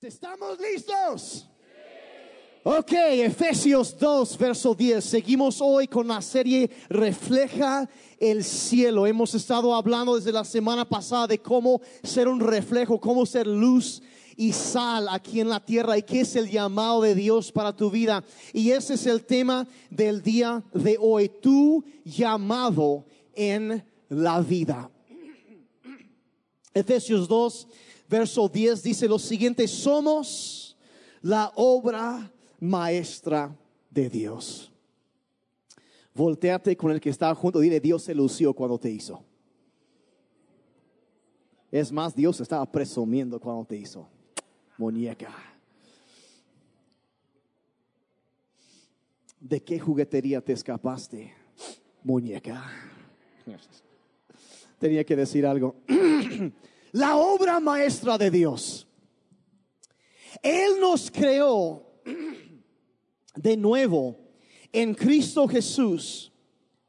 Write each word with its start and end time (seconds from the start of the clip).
¿Estamos 0.00 0.60
listos? 0.60 1.48
Ok, 2.62 2.92
Efesios 2.92 3.98
2, 3.98 4.38
verso 4.38 4.72
10. 4.72 5.04
Seguimos 5.04 5.60
hoy 5.60 5.88
con 5.88 6.06
la 6.06 6.22
serie 6.22 6.70
Refleja 6.88 7.88
el 8.20 8.44
cielo. 8.44 9.08
Hemos 9.08 9.34
estado 9.34 9.74
hablando 9.74 10.14
desde 10.14 10.30
la 10.30 10.44
semana 10.44 10.88
pasada 10.88 11.26
de 11.26 11.38
cómo 11.38 11.80
ser 12.04 12.28
un 12.28 12.38
reflejo, 12.38 13.00
cómo 13.00 13.26
ser 13.26 13.48
luz 13.48 14.00
y 14.36 14.52
sal 14.52 15.08
aquí 15.10 15.40
en 15.40 15.48
la 15.48 15.58
tierra 15.58 15.98
y 15.98 16.04
qué 16.04 16.20
es 16.20 16.36
el 16.36 16.48
llamado 16.48 17.02
de 17.02 17.16
Dios 17.16 17.50
para 17.50 17.74
tu 17.74 17.90
vida. 17.90 18.22
Y 18.52 18.70
ese 18.70 18.94
es 18.94 19.04
el 19.04 19.24
tema 19.24 19.66
del 19.90 20.22
día 20.22 20.62
de 20.72 20.96
hoy, 21.00 21.28
tu 21.28 21.84
llamado 22.04 23.04
en 23.34 23.84
la 24.08 24.40
vida. 24.42 24.92
Efesios 26.72 27.26
2, 27.26 27.68
verso 28.08 28.48
10 28.48 28.82
dice 28.82 29.08
lo 29.08 29.18
siguiente, 29.18 29.68
somos 29.68 30.76
la 31.20 31.52
obra 31.54 32.32
maestra 32.58 33.56
de 33.90 34.08
Dios. 34.08 34.72
Volteate 36.14 36.76
con 36.76 36.90
el 36.90 37.00
que 37.00 37.10
está 37.10 37.32
junto, 37.34 37.60
dile, 37.60 37.78
Dios 37.80 38.02
se 38.02 38.14
lució 38.14 38.52
cuando 38.54 38.78
te 38.78 38.90
hizo. 38.90 39.22
Es 41.70 41.92
más, 41.92 42.14
Dios 42.14 42.40
estaba 42.40 42.64
presumiendo 42.70 43.38
cuando 43.38 43.64
te 43.64 43.76
hizo. 43.76 44.08
Muñeca. 44.78 45.34
¿De 49.38 49.62
qué 49.62 49.78
juguetería 49.78 50.40
te 50.40 50.52
escapaste? 50.52 51.32
Muñeca. 52.02 52.64
Tenía 54.78 55.04
que 55.04 55.14
decir 55.14 55.46
algo. 55.46 55.76
la 56.98 57.16
obra 57.16 57.60
maestra 57.60 58.18
de 58.18 58.30
Dios. 58.30 58.86
Él 60.42 60.80
nos 60.80 61.10
creó 61.10 61.86
de 63.36 63.56
nuevo 63.56 64.18
en 64.72 64.94
Cristo 64.94 65.46
Jesús, 65.46 66.32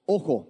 ojo, 0.05 0.47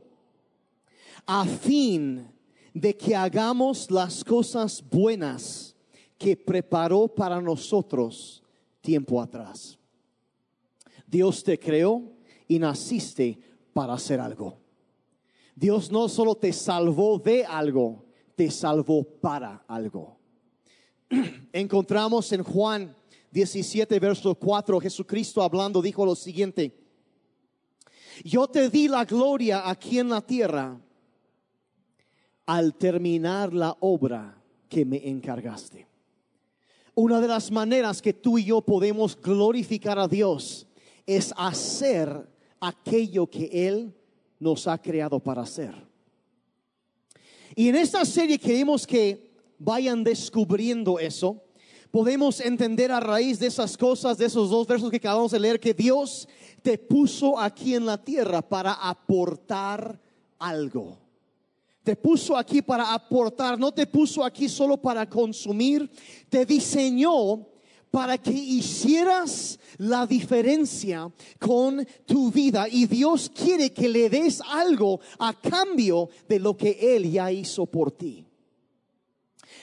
a 1.25 1.45
fin 1.45 2.25
de 2.73 2.95
que 2.95 3.15
hagamos 3.15 3.91
las 3.91 4.23
cosas 4.23 4.81
buenas 4.89 5.75
que 6.17 6.37
preparó 6.37 7.07
para 7.07 7.41
nosotros 7.41 8.41
tiempo 8.81 9.21
atrás. 9.21 9.77
Dios 11.05 11.43
te 11.43 11.59
creó 11.59 12.13
y 12.47 12.59
naciste 12.59 13.37
para 13.73 13.93
hacer 13.93 14.19
algo. 14.19 14.57
Dios 15.53 15.91
no 15.91 16.07
solo 16.07 16.35
te 16.35 16.53
salvó 16.53 17.19
de 17.19 17.43
algo, 17.43 18.08
te 18.39 18.49
salvó 18.49 19.03
para 19.03 19.65
algo. 19.67 20.17
Encontramos 21.51 22.31
en 22.31 22.41
Juan 22.41 22.95
17, 23.31 23.99
verso 23.99 24.33
4, 24.33 24.79
Jesucristo 24.79 25.41
hablando 25.43 25.81
dijo 25.81 26.05
lo 26.05 26.15
siguiente, 26.15 26.73
yo 28.23 28.47
te 28.47 28.69
di 28.69 28.87
la 28.87 29.03
gloria 29.03 29.69
aquí 29.69 29.99
en 29.99 30.07
la 30.07 30.21
tierra 30.21 30.79
al 32.45 32.75
terminar 32.75 33.53
la 33.53 33.75
obra 33.81 34.41
que 34.69 34.85
me 34.85 35.05
encargaste. 35.09 35.85
Una 36.95 37.19
de 37.19 37.27
las 37.27 37.51
maneras 37.51 38.01
que 38.01 38.13
tú 38.13 38.37
y 38.37 38.45
yo 38.45 38.61
podemos 38.61 39.21
glorificar 39.21 39.99
a 39.99 40.07
Dios 40.07 40.65
es 41.05 41.33
hacer 41.35 42.25
aquello 42.61 43.29
que 43.29 43.49
Él 43.67 43.93
nos 44.39 44.65
ha 44.65 44.81
creado 44.81 45.19
para 45.19 45.41
hacer. 45.41 45.88
Y 47.55 47.67
en 47.69 47.75
esta 47.75 48.05
serie 48.05 48.37
queremos 48.37 48.85
que 48.85 49.31
vayan 49.57 50.03
descubriendo 50.03 50.99
eso. 50.99 51.43
Podemos 51.91 52.39
entender 52.39 52.91
a 52.91 52.99
raíz 52.99 53.39
de 53.39 53.47
esas 53.47 53.75
cosas, 53.75 54.17
de 54.17 54.25
esos 54.25 54.49
dos 54.49 54.67
versos 54.67 54.91
que 54.91 54.97
acabamos 54.97 55.31
de 55.31 55.39
leer, 55.39 55.59
que 55.59 55.73
Dios 55.73 56.27
te 56.61 56.77
puso 56.77 57.39
aquí 57.39 57.73
en 57.73 57.85
la 57.85 57.97
tierra 57.97 58.41
para 58.41 58.73
aportar 58.73 59.99
algo. 60.37 60.97
Te 61.83 61.95
puso 61.95 62.37
aquí 62.37 62.61
para 62.61 62.93
aportar, 62.93 63.57
no 63.57 63.71
te 63.71 63.87
puso 63.87 64.23
aquí 64.23 64.47
solo 64.47 64.77
para 64.77 65.09
consumir, 65.09 65.89
te 66.29 66.45
diseñó 66.45 67.47
para 67.91 68.17
que 68.17 68.31
hicieras 68.31 69.59
la 69.77 70.05
diferencia 70.05 71.11
con 71.39 71.85
tu 72.05 72.31
vida 72.31 72.67
y 72.69 72.85
Dios 72.85 73.31
quiere 73.33 73.71
que 73.71 73.89
le 73.89 74.09
des 74.09 74.41
algo 74.41 74.99
a 75.17 75.33
cambio 75.33 76.09
de 76.27 76.39
lo 76.39 76.55
que 76.55 76.95
Él 76.95 77.11
ya 77.11 77.31
hizo 77.31 77.65
por 77.65 77.91
ti. 77.91 78.25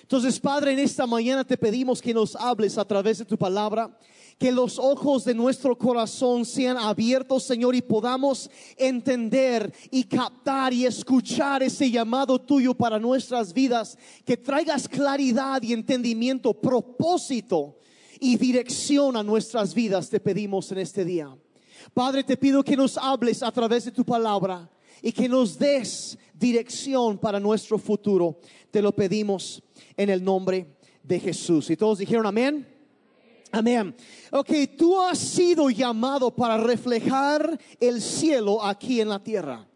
Entonces, 0.02 0.38
Padre, 0.38 0.72
en 0.72 0.78
esta 0.78 1.06
mañana 1.06 1.44
te 1.44 1.56
pedimos 1.56 2.00
que 2.00 2.14
nos 2.14 2.36
hables 2.36 2.78
a 2.78 2.84
través 2.84 3.18
de 3.18 3.24
tu 3.24 3.36
palabra, 3.36 3.98
que 4.38 4.52
los 4.52 4.78
ojos 4.78 5.24
de 5.24 5.34
nuestro 5.34 5.76
corazón 5.76 6.44
sean 6.44 6.76
abiertos, 6.76 7.44
Señor, 7.44 7.74
y 7.74 7.82
podamos 7.82 8.50
entender 8.76 9.72
y 9.90 10.04
captar 10.04 10.72
y 10.72 10.86
escuchar 10.86 11.62
ese 11.62 11.90
llamado 11.90 12.38
tuyo 12.40 12.74
para 12.74 12.98
nuestras 12.98 13.52
vidas, 13.52 13.98
que 14.24 14.36
traigas 14.36 14.88
claridad 14.88 15.62
y 15.62 15.72
entendimiento, 15.72 16.54
propósito 16.54 17.76
y 18.20 18.36
dirección 18.36 19.16
a 19.16 19.22
nuestras 19.22 19.74
vidas 19.74 20.08
te 20.08 20.20
pedimos 20.20 20.70
en 20.72 20.78
este 20.78 21.04
día. 21.04 21.36
Padre, 21.94 22.24
te 22.24 22.36
pido 22.36 22.62
que 22.62 22.76
nos 22.76 22.96
hables 22.98 23.42
a 23.42 23.52
través 23.52 23.84
de 23.84 23.92
tu 23.92 24.04
palabra 24.04 24.68
y 25.02 25.12
que 25.12 25.28
nos 25.28 25.58
des 25.58 26.18
dirección 26.34 27.18
para 27.18 27.38
nuestro 27.38 27.78
futuro. 27.78 28.40
Te 28.70 28.82
lo 28.82 28.94
pedimos 28.94 29.62
en 29.96 30.10
el 30.10 30.22
nombre 30.22 30.76
de 31.02 31.20
Jesús. 31.20 31.70
Y 31.70 31.76
todos 31.76 31.98
dijeron 31.98 32.26
amén. 32.26 32.66
Amén. 33.52 33.94
Ok, 34.32 34.50
tú 34.76 35.00
has 35.00 35.18
sido 35.18 35.70
llamado 35.70 36.34
para 36.34 36.56
reflejar 36.56 37.58
el 37.78 38.02
cielo 38.02 38.62
aquí 38.64 39.00
en 39.00 39.08
la 39.08 39.22
tierra 39.22 39.66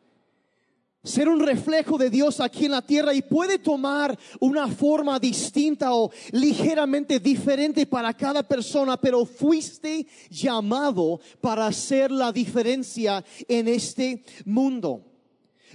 ser 1.03 1.29
un 1.29 1.41
reflejo 1.41 1.97
de 1.97 2.11
Dios 2.11 2.41
aquí 2.41 2.67
en 2.67 2.73
la 2.73 2.83
tierra 2.83 3.15
y 3.15 3.23
puede 3.23 3.59
tomar 3.59 4.19
una 4.39 4.69
forma 4.69 5.19
distinta 5.19 5.95
o 5.95 6.11
ligeramente 6.33 7.19
diferente 7.19 7.87
para 7.87 8.13
cada 8.13 8.43
persona, 8.43 8.99
pero 8.99 9.25
fuiste 9.25 10.07
llamado 10.29 11.21
para 11.41 11.67
hacer 11.67 12.11
la 12.11 12.33
diferencia 12.33 13.25
en 13.49 13.69
este 13.69 14.23
mundo. 14.45 15.07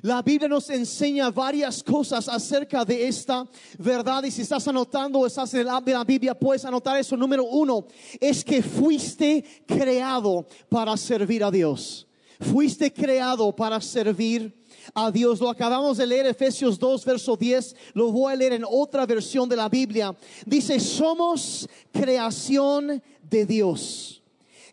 La 0.02 0.22
Biblia 0.22 0.48
nos 0.48 0.70
enseña 0.70 1.32
varias 1.32 1.82
cosas 1.82 2.28
acerca 2.28 2.84
de 2.86 3.08
esta 3.08 3.48
verdad 3.80 4.24
y 4.26 4.32
si 4.32 4.42
estás 4.42 4.68
anotando 4.68 5.20
o 5.20 5.26
estás 5.26 5.54
en 5.54 5.66
la 5.66 5.80
Biblia 5.80 6.38
puedes 6.38 6.66
anotar 6.66 6.98
eso. 6.98 7.18
Número 7.18 7.46
uno 7.46 7.88
es 8.20 8.44
que 8.44 8.62
fuiste 8.62 9.44
creado 9.66 10.46
para 10.70 10.96
servir 10.98 11.44
a 11.44 11.50
Dios. 11.50 12.06
Fuiste 12.40 12.92
creado 12.92 13.56
para 13.56 13.80
servir 13.80 14.54
a 14.94 15.12
Dios. 15.12 15.40
Lo 15.40 15.50
acabamos 15.50 15.98
de 15.98 16.08
leer 16.08 16.26
Efesios 16.26 16.78
2, 16.78 17.06
verso 17.06 17.36
10. 17.36 17.76
Lo 17.94 18.12
voy 18.12 18.34
a 18.34 18.36
leer 18.36 18.54
en 18.54 18.66
otra 18.70 19.06
versión 19.06 19.50
de 19.50 19.56
la 19.56 19.70
Biblia. 19.70 20.16
Dice, 20.46 20.80
somos 20.80 21.68
creación 21.92 23.02
de 23.22 23.46
Dios. 23.46 24.22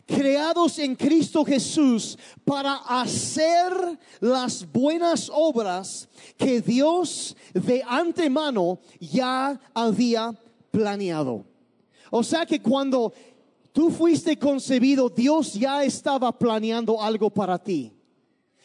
Creados 0.05 0.79
en 0.79 0.97
Cristo 0.97 1.45
Jesús 1.45 2.19
para 2.45 2.75
hacer 2.75 3.73
las 4.21 4.71
buenas 4.71 5.31
obras 5.33 6.09
que 6.37 6.61
Dios 6.61 7.37
de 7.55 7.83
antemano 7.87 8.81
ya 9.01 9.59
había 9.73 10.35
planeado. 10.71 11.45
O 12.11 12.23
sea 12.23 12.45
que 12.45 12.61
cuando 12.61 13.13
tú 13.73 13.91
fuiste 13.91 14.37
concebido, 14.39 15.09
Dios 15.09 15.55
ya 15.55 15.85
estaba 15.85 16.37
planeando 16.37 17.01
algo 17.01 17.31
para 17.31 17.57
ti 17.59 17.93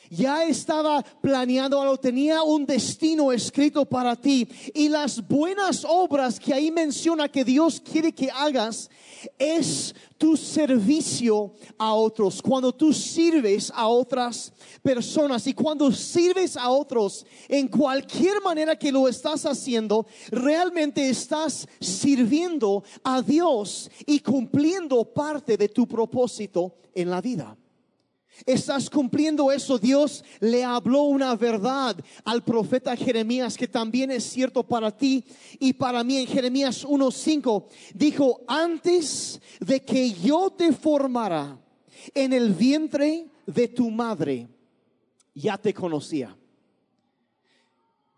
ya 0.09 0.44
estaba 0.44 1.03
planeando 1.22 1.81
algo, 1.81 1.97
tenía 1.97 2.41
un 2.44 2.66
destino 2.66 3.31
escrito 3.31 3.85
para 3.85 4.16
ti. 4.16 4.47
Y 4.73 4.90
las 4.90 5.25
buenas 5.28 5.85
obras 5.88 6.40
que 6.40 6.53
ahí 6.53 6.72
menciona 6.72 7.29
que 7.29 7.44
Dios 7.44 7.81
quiere 7.81 8.12
que 8.12 8.29
hagas 8.31 8.90
es 9.38 9.94
tu 10.18 10.36
servicio 10.38 11.54
a 11.77 11.94
otros. 11.94 12.42
Cuando 12.42 12.74
tú 12.74 12.94
sirves 12.94 13.71
a 13.75 13.88
otras 13.88 14.51
personas 14.81 15.45
y 15.48 15.54
cuando 15.54 15.92
sirves 15.92 16.57
a 16.57 16.69
otros 16.69 17.25
en 17.48 17.68
cualquier 17.68 18.42
manera 18.42 18.77
que 18.77 18.92
lo 18.92 19.07
estás 19.07 19.45
haciendo, 19.45 20.06
realmente 20.31 21.09
estás 21.09 21.68
sirviendo 21.80 22.83
a 23.04 23.21
Dios 23.21 23.89
y 24.06 24.19
cumpliendo 24.19 25.04
parte 25.06 25.57
de 25.57 25.69
tu 25.69 25.88
propósito 25.88 26.75
en 26.94 27.09
la 27.09 27.21
vida. 27.21 27.57
Estás 28.45 28.89
cumpliendo 28.89 29.51
eso. 29.51 29.78
Dios 29.80 30.24
le 30.39 30.63
habló 30.63 31.04
una 31.04 31.36
verdad 31.36 31.98
al 32.24 32.44
profeta 32.44 32.95
Jeremías 32.95 33.57
que 33.57 33.68
también 33.68 34.12
es 34.12 34.24
cierto 34.24 34.63
para 34.63 34.95
ti 34.95 35.24
y 35.60 35.74
para 35.74 36.04
mí. 36.04 36.18
En 36.18 36.28
Jeremías 36.28 36.86
1.5 36.86 37.66
dijo, 37.95 38.42
antes 38.48 39.42
de 39.60 39.81
que 39.81 40.12
yo 40.13 40.51
te 40.51 40.72
formara 40.72 41.60
en 42.13 42.34
el 42.34 42.54
vientre 42.54 43.28
de 43.45 43.68
tu 43.68 43.89
madre, 43.89 44.48
ya 45.33 45.57
te 45.57 45.74
conocía. 45.74 46.37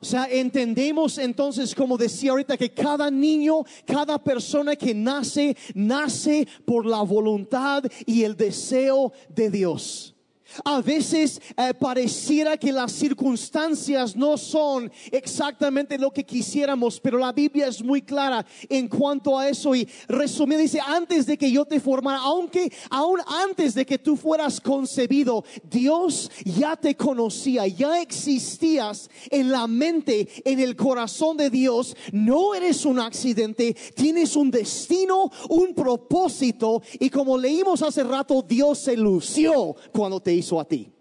O 0.01 0.05
sea, 0.05 0.27
entendemos 0.29 1.17
entonces, 1.17 1.75
como 1.75 1.97
decía 1.97 2.31
ahorita, 2.31 2.55
que 2.55 2.73
cada 2.73 3.11
niño, 3.11 3.63
cada 3.85 4.17
persona 4.17 4.75
que 4.77 4.93
nace, 4.93 5.57
nace 5.73 6.47
por 6.65 6.85
la 6.85 7.01
voluntad 7.01 7.83
y 8.05 8.23
el 8.23 8.37
deseo 8.37 9.11
de 9.27 9.49
Dios. 9.49 10.15
A 10.63 10.81
veces 10.81 11.41
eh, 11.57 11.73
pareciera 11.73 12.57
que 12.57 12.71
las 12.71 12.91
circunstancias 12.91 14.15
no 14.15 14.37
son 14.37 14.91
exactamente 15.11 15.97
lo 15.97 16.11
que 16.11 16.25
quisiéramos, 16.25 16.99
pero 16.99 17.17
la 17.17 17.31
Biblia 17.31 17.67
es 17.67 17.83
muy 17.83 18.01
clara 18.01 18.45
en 18.67 18.87
cuanto 18.87 19.37
a 19.37 19.49
eso 19.49 19.75
y 19.75 19.87
resumiendo 20.07 20.63
dice, 20.63 20.79
antes 20.85 21.25
de 21.25 21.37
que 21.37 21.51
yo 21.51 21.65
te 21.65 21.79
formara, 21.79 22.19
aunque 22.19 22.71
aún 22.89 23.19
antes 23.27 23.73
de 23.73 23.85
que 23.85 23.97
tú 23.97 24.15
fueras 24.15 24.59
concebido, 24.59 25.43
Dios 25.69 26.31
ya 26.43 26.75
te 26.75 26.95
conocía, 26.95 27.67
ya 27.67 28.01
existías 28.01 29.09
en 29.29 29.51
la 29.51 29.67
mente, 29.67 30.27
en 30.45 30.59
el 30.59 30.75
corazón 30.75 31.37
de 31.37 31.49
Dios, 31.49 31.95
no 32.11 32.53
eres 32.55 32.85
un 32.85 32.99
accidente, 32.99 33.75
tienes 33.95 34.35
un 34.35 34.51
destino, 34.51 35.31
un 35.49 35.73
propósito 35.73 36.81
y 36.99 37.09
como 37.09 37.37
leímos 37.37 37.81
hace 37.81 38.03
rato, 38.03 38.41
Dios 38.41 38.79
se 38.79 38.97
lució 38.97 39.75
cuando 39.91 40.19
te 40.19 40.31
hizo 40.39 40.59
a 40.59 40.65
ti. 40.65 40.91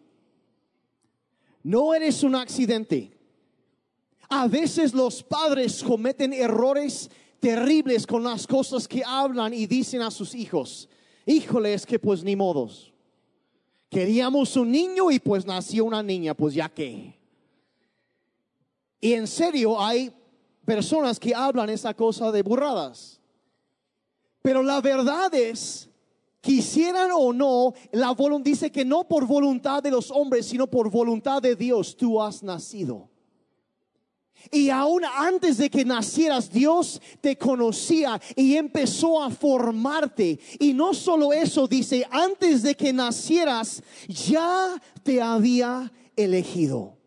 No 1.63 1.95
eres 1.95 2.23
un 2.23 2.35
accidente. 2.35 3.19
A 4.29 4.47
veces 4.47 4.93
los 4.93 5.23
padres 5.23 5.83
cometen 5.83 6.33
errores 6.33 7.11
terribles 7.41 8.07
con 8.07 8.23
las 8.23 8.47
cosas 8.47 8.87
que 8.87 9.03
hablan 9.05 9.55
y 9.55 9.67
dicen 9.67 10.03
a 10.03 10.11
sus 10.11 10.35
hijos. 10.35 10.89
Híjole, 11.25 11.75
es 11.75 11.87
que 11.87 11.99
pues 11.99 12.23
ni 12.23 12.37
modos. 12.37 12.93
Queríamos 13.91 14.57
un 14.57 14.71
niño 14.71 15.11
y 15.11 15.19
pues 15.19 15.47
nació 15.47 15.85
una 15.87 16.03
niña, 16.03 16.35
pues 16.35 16.55
ya 16.55 16.69
que. 16.69 17.19
Y 19.01 19.13
en 19.15 19.27
serio 19.27 19.81
hay 19.81 20.13
personas 20.65 21.19
que 21.19 21.35
hablan 21.35 21.71
esa 21.71 21.95
cosa 21.95 22.31
de 22.31 22.43
burradas. 22.43 23.21
Pero 24.43 24.63
la 24.63 24.81
verdad 24.81 25.33
es 25.35 25.88
quisieran 26.41 27.11
o 27.13 27.33
no, 27.33 27.75
la 27.93 28.13
voluntad 28.13 28.45
dice 28.51 28.71
que 28.71 28.85
no 28.85 29.07
por 29.07 29.27
voluntad 29.27 29.83
de 29.83 29.91
los 29.91 30.11
hombres, 30.11 30.47
sino 30.47 30.67
por 30.67 30.91
voluntad 30.91 31.43
de 31.43 31.57
Dios 31.57 31.97
tú 31.97 32.21
has 32.21 32.43
nacido. 32.43 33.11
Y 34.51 34.71
aún 34.71 35.03
antes 35.05 35.59
de 35.59 35.69
que 35.69 35.85
nacieras, 35.85 36.51
Dios 36.51 37.01
te 37.21 37.37
conocía 37.37 38.21
y 38.37 38.57
empezó 38.57 39.23
a 39.23 39.31
formarte. 39.31 40.39
Y 40.59 40.73
no 40.73 40.95
solo 40.95 41.33
eso, 41.33 41.67
dice, 41.67 42.07
antes 42.11 42.63
de 42.63 42.77
que 42.77 42.93
nacieras, 42.93 43.83
ya 44.07 44.81
te 45.03 45.21
había 45.21 45.93
elegido. 46.17 46.98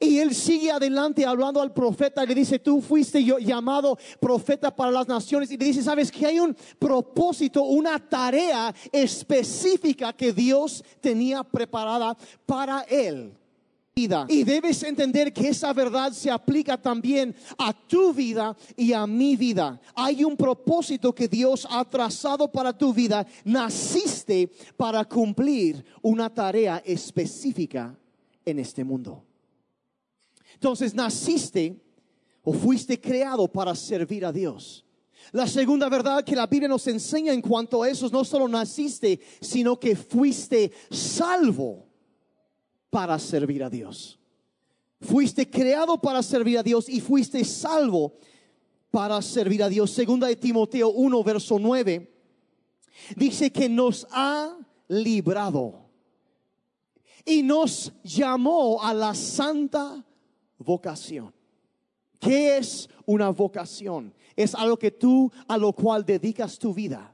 Y 0.00 0.18
él 0.18 0.34
sigue 0.34 0.70
adelante 0.70 1.24
hablando 1.24 1.60
al 1.60 1.72
profeta 1.72 2.24
le 2.24 2.34
dice, 2.34 2.58
tú 2.58 2.80
fuiste 2.80 3.22
llamado 3.24 3.98
profeta 4.20 4.74
para 4.74 4.90
las 4.90 5.08
naciones. 5.08 5.50
Y 5.50 5.56
le 5.56 5.66
dice, 5.66 5.82
sabes 5.82 6.10
que 6.10 6.26
hay 6.26 6.40
un 6.40 6.56
propósito, 6.78 7.62
una 7.62 7.98
tarea 7.98 8.74
específica 8.92 10.12
que 10.12 10.32
Dios 10.32 10.84
tenía 11.00 11.42
preparada 11.42 12.16
para 12.46 12.82
él. 12.82 13.32
Y 14.28 14.44
debes 14.44 14.82
entender 14.82 15.32
que 15.32 15.48
esa 15.48 15.72
verdad 15.72 16.12
se 16.12 16.30
aplica 16.30 16.76
también 16.76 17.34
a 17.56 17.72
tu 17.72 18.12
vida 18.12 18.54
y 18.76 18.92
a 18.92 19.06
mi 19.06 19.36
vida. 19.36 19.80
Hay 19.94 20.22
un 20.22 20.36
propósito 20.36 21.14
que 21.14 21.26
Dios 21.28 21.66
ha 21.70 21.82
trazado 21.82 22.46
para 22.52 22.76
tu 22.76 22.92
vida. 22.92 23.26
Naciste 23.42 24.50
para 24.76 25.02
cumplir 25.06 25.82
una 26.02 26.28
tarea 26.28 26.82
específica 26.84 27.96
en 28.44 28.58
este 28.58 28.84
mundo. 28.84 29.25
Entonces 30.56 30.94
naciste 30.94 31.78
o 32.42 32.52
fuiste 32.52 32.98
creado 32.98 33.46
para 33.46 33.74
servir 33.74 34.24
a 34.24 34.32
Dios. 34.32 34.84
La 35.32 35.46
segunda 35.46 35.88
verdad 35.90 36.24
que 36.24 36.34
la 36.34 36.46
Biblia 36.46 36.68
nos 36.68 36.86
enseña 36.86 37.34
en 37.34 37.42
cuanto 37.42 37.82
a 37.82 37.90
eso, 37.90 38.08
no 38.10 38.24
solo 38.24 38.48
naciste, 38.48 39.20
sino 39.40 39.78
que 39.78 39.94
fuiste 39.94 40.72
salvo 40.90 41.86
para 42.88 43.18
servir 43.18 43.62
a 43.62 43.68
Dios. 43.68 44.18
Fuiste 45.00 45.50
creado 45.50 46.00
para 46.00 46.22
servir 46.22 46.58
a 46.58 46.62
Dios 46.62 46.88
y 46.88 47.00
fuiste 47.00 47.44
salvo 47.44 48.14
para 48.90 49.20
servir 49.20 49.62
a 49.62 49.68
Dios. 49.68 49.90
Segunda 49.90 50.26
de 50.26 50.36
Timoteo 50.36 50.88
1, 50.88 51.22
verso 51.22 51.58
9, 51.58 52.10
dice 53.14 53.52
que 53.52 53.68
nos 53.68 54.06
ha 54.10 54.56
librado 54.88 55.90
y 57.26 57.42
nos 57.42 57.92
llamó 58.04 58.82
a 58.82 58.94
la 58.94 59.14
santa 59.14 60.05
vocación. 60.58 61.32
¿Qué 62.18 62.56
es 62.56 62.88
una 63.04 63.30
vocación? 63.30 64.12
Es 64.34 64.54
algo 64.54 64.78
que 64.78 64.90
tú 64.90 65.30
a 65.48 65.56
lo 65.56 65.72
cual 65.72 66.04
dedicas 66.04 66.58
tu 66.58 66.72
vida. 66.74 67.12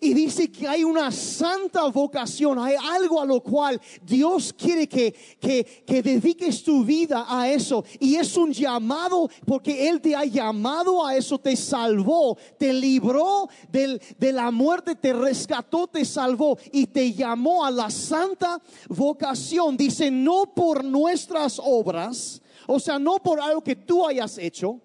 Y 0.00 0.14
dice 0.14 0.50
que 0.50 0.66
hay 0.66 0.82
una 0.82 1.12
santa 1.12 1.86
vocación, 1.86 2.58
hay 2.58 2.74
algo 2.90 3.20
a 3.20 3.24
lo 3.24 3.40
cual 3.40 3.80
Dios 4.02 4.52
quiere 4.52 4.88
que, 4.88 5.14
que, 5.40 6.02
dediques 6.02 6.64
tu 6.64 6.84
vida 6.84 7.24
a 7.28 7.48
eso. 7.48 7.84
Y 8.00 8.16
es 8.16 8.36
un 8.36 8.52
llamado 8.52 9.30
porque 9.46 9.88
Él 9.88 10.00
te 10.00 10.16
ha 10.16 10.24
llamado 10.24 11.06
a 11.06 11.16
eso, 11.16 11.38
te 11.38 11.54
salvó, 11.54 12.36
te 12.58 12.72
libró 12.72 13.48
del, 13.70 14.02
de 14.18 14.32
la 14.32 14.50
muerte, 14.50 14.96
te 14.96 15.12
rescató, 15.12 15.86
te 15.86 16.04
salvó 16.04 16.58
y 16.72 16.88
te 16.88 17.12
llamó 17.12 17.64
a 17.64 17.70
la 17.70 17.88
santa 17.88 18.60
vocación. 18.88 19.76
Dice, 19.76 20.10
no 20.10 20.52
por 20.52 20.84
nuestras 20.84 21.60
obras, 21.62 22.42
o 22.66 22.80
sea, 22.80 22.98
no 22.98 23.16
por 23.22 23.40
algo 23.40 23.62
que 23.62 23.76
tú 23.76 24.06
hayas 24.06 24.38
hecho, 24.38 24.80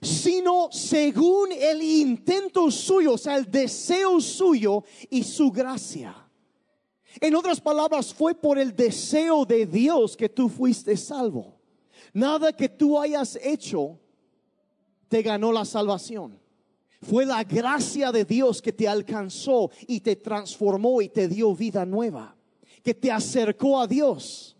sino 0.00 0.68
según 0.70 1.52
el 1.52 1.82
intento 1.82 2.70
suyo, 2.70 3.14
o 3.14 3.18
sea, 3.18 3.36
el 3.36 3.50
deseo 3.50 4.20
suyo 4.20 4.84
y 5.10 5.22
su 5.22 5.50
gracia. 5.50 6.14
En 7.20 7.34
otras 7.34 7.60
palabras, 7.60 8.14
fue 8.14 8.34
por 8.34 8.58
el 8.58 8.76
deseo 8.76 9.44
de 9.44 9.66
Dios 9.66 10.16
que 10.16 10.28
tú 10.28 10.48
fuiste 10.48 10.96
salvo. 10.96 11.58
Nada 12.12 12.52
que 12.52 12.68
tú 12.68 12.98
hayas 12.98 13.36
hecho 13.42 13.98
te 15.08 15.22
ganó 15.22 15.52
la 15.52 15.64
salvación. 15.64 16.38
Fue 17.00 17.24
la 17.24 17.44
gracia 17.44 18.12
de 18.12 18.24
Dios 18.24 18.60
que 18.60 18.72
te 18.72 18.88
alcanzó 18.88 19.70
y 19.86 20.00
te 20.00 20.16
transformó 20.16 21.00
y 21.00 21.08
te 21.08 21.28
dio 21.28 21.54
vida 21.54 21.86
nueva, 21.86 22.36
que 22.82 22.94
te 22.94 23.10
acercó 23.10 23.80
a 23.80 23.86
Dios. 23.86 24.56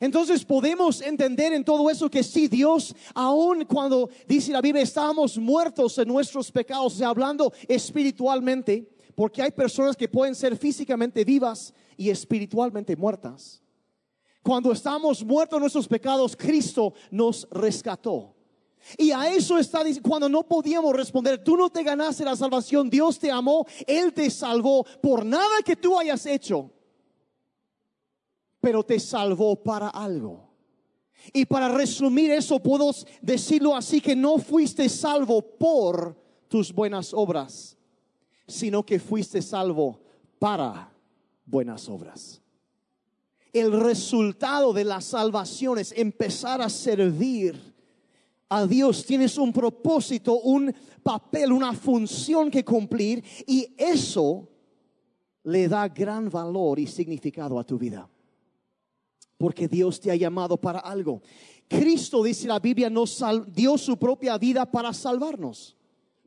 Entonces 0.00 0.44
podemos 0.44 1.00
entender 1.00 1.52
en 1.52 1.64
todo 1.64 1.88
eso 1.88 2.10
que 2.10 2.22
sí, 2.22 2.48
Dios, 2.48 2.94
aun 3.14 3.64
cuando 3.64 4.10
dice 4.26 4.52
la 4.52 4.60
Biblia, 4.60 4.82
estábamos 4.82 5.38
muertos 5.38 5.96
en 5.98 6.08
nuestros 6.08 6.50
pecados, 6.50 7.00
hablando 7.00 7.52
espiritualmente, 7.68 8.90
porque 9.14 9.42
hay 9.42 9.52
personas 9.52 9.96
que 9.96 10.08
pueden 10.08 10.34
ser 10.34 10.56
físicamente 10.56 11.24
vivas 11.24 11.72
y 11.96 12.10
espiritualmente 12.10 12.96
muertas. 12.96 13.62
Cuando 14.42 14.72
estamos 14.72 15.24
muertos 15.24 15.56
en 15.56 15.60
nuestros 15.60 15.88
pecados, 15.88 16.36
Cristo 16.36 16.92
nos 17.10 17.48
rescató. 17.50 18.34
Y 18.98 19.12
a 19.12 19.32
eso 19.32 19.58
está 19.58 19.82
cuando 20.02 20.28
no 20.28 20.42
podíamos 20.42 20.94
responder, 20.94 21.42
tú 21.42 21.56
no 21.56 21.70
te 21.70 21.82
ganaste 21.82 22.24
la 22.24 22.36
salvación, 22.36 22.90
Dios 22.90 23.18
te 23.18 23.30
amó, 23.30 23.66
Él 23.86 24.12
te 24.12 24.28
salvó 24.28 24.84
por 25.02 25.24
nada 25.24 25.62
que 25.64 25.76
tú 25.76 25.98
hayas 25.98 26.26
hecho 26.26 26.70
pero 28.64 28.82
te 28.82 28.98
salvó 28.98 29.62
para 29.62 29.90
algo. 29.90 30.48
Y 31.34 31.44
para 31.44 31.68
resumir 31.68 32.30
eso, 32.30 32.58
puedo 32.60 32.92
decirlo 33.20 33.76
así, 33.76 34.00
que 34.00 34.16
no 34.16 34.38
fuiste 34.38 34.88
salvo 34.88 35.42
por 35.42 36.16
tus 36.48 36.72
buenas 36.72 37.12
obras, 37.12 37.76
sino 38.48 38.82
que 38.82 38.98
fuiste 38.98 39.42
salvo 39.42 40.00
para 40.38 40.90
buenas 41.44 41.90
obras. 41.90 42.40
El 43.52 43.70
resultado 43.70 44.72
de 44.72 44.84
la 44.84 45.02
salvación 45.02 45.78
es 45.78 45.92
empezar 45.92 46.62
a 46.62 46.70
servir 46.70 47.60
a 48.48 48.66
Dios. 48.66 49.04
Tienes 49.04 49.36
un 49.36 49.52
propósito, 49.52 50.40
un 50.40 50.74
papel, 51.02 51.52
una 51.52 51.74
función 51.74 52.50
que 52.50 52.64
cumplir 52.64 53.22
y 53.46 53.74
eso 53.76 54.48
le 55.42 55.68
da 55.68 55.86
gran 55.88 56.30
valor 56.30 56.78
y 56.78 56.86
significado 56.86 57.58
a 57.58 57.64
tu 57.64 57.76
vida 57.76 58.08
porque 59.38 59.68
Dios 59.68 60.00
te 60.00 60.10
ha 60.10 60.16
llamado 60.16 60.56
para 60.56 60.78
algo. 60.78 61.22
Cristo, 61.68 62.22
dice 62.22 62.46
la 62.46 62.58
Biblia, 62.58 62.90
nos 62.90 63.22
dio 63.48 63.78
su 63.78 63.96
propia 63.96 64.38
vida 64.38 64.70
para 64.70 64.92
salvarnos, 64.92 65.76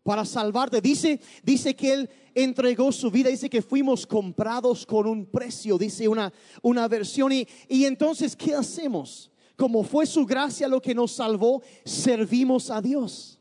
para 0.04 0.26
salvarte. 0.26 0.82
Dice, 0.82 1.20
dice 1.44 1.76
que 1.76 1.94
Él 1.94 2.10
entregó 2.34 2.92
su 2.92 3.12
vida, 3.12 3.30
dice 3.30 3.50
que 3.50 3.62
fuimos 3.62 4.06
comprados 4.06 4.86
con 4.86 5.08
un 5.08 5.26
precio, 5.26 5.78
dice 5.78 6.08
una, 6.08 6.34
una 6.62 6.88
versión. 6.88 7.32
Y, 7.32 7.48
y 7.68 7.86
entonces, 7.86 8.36
¿qué 8.36 8.56
hacemos? 8.56 9.32
Como 9.56 9.84
fue 9.84 10.06
su 10.06 10.26
gracia 10.26 10.68
lo 10.68 10.82
que 10.82 10.96
nos 10.96 11.14
salvó, 11.14 11.62
servimos 11.84 12.70
a 12.70 12.82
Dios. 12.82 13.40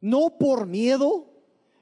No 0.00 0.38
por 0.38 0.66
miedo, 0.66 1.32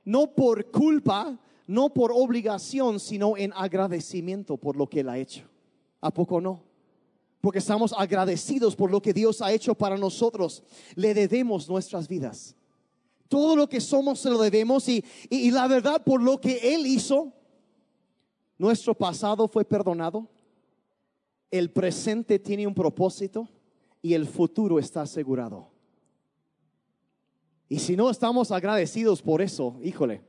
no 0.05 0.35
por 0.35 0.71
culpa, 0.71 1.39
no 1.67 1.93
por 1.93 2.13
obligación, 2.13 3.01
sino 3.01 3.37
en 3.37 3.53
agradecimiento 3.55 4.57
por 4.57 4.77
lo 4.77 4.89
que 4.89 5.01
Él 5.01 5.09
ha 5.09 5.19
hecho. 5.19 5.49
¿A 6.05 6.11
poco 6.11 6.39
no? 6.39 6.63
porque 7.45 7.59
estamos 7.59 7.93
agradecidos 7.93 8.75
por 8.75 8.91
lo 8.91 9.03
que 9.03 9.13
Dios 9.13 9.43
ha 9.43 9.53
hecho 9.53 9.75
para 9.75 9.99
nosotros. 9.99 10.63
Le 10.95 11.13
debemos 11.13 11.69
nuestras 11.69 12.09
vidas. 12.09 12.57
Todo 13.29 13.55
lo 13.55 13.69
que 13.69 13.83
somos 13.83 14.19
se 14.19 14.31
lo 14.31 14.39
debemos 14.39 14.89
y, 14.89 15.05
y, 15.29 15.51
la 15.51 15.69
verdad 15.69 16.03
por 16.03 16.23
lo 16.23 16.41
que 16.41 16.75
Él 16.75 16.87
hizo, 16.87 17.35
nuestro 18.57 18.95
pasado 18.95 19.47
fue 19.47 19.63
perdonado, 19.67 20.27
el 21.51 21.71
presente 21.71 22.39
tiene 22.39 22.67
un 22.67 22.73
propósito 22.73 23.47
y 24.01 24.15
el 24.15 24.27
futuro 24.27 24.79
está 24.79 25.03
asegurado. 25.03 25.69
Y 27.69 27.79
si 27.79 27.95
no 27.95 28.09
estamos 28.09 28.53
agradecidos 28.53 29.21
por 29.21 29.43
eso, 29.43 29.79
híjole, 29.83 30.23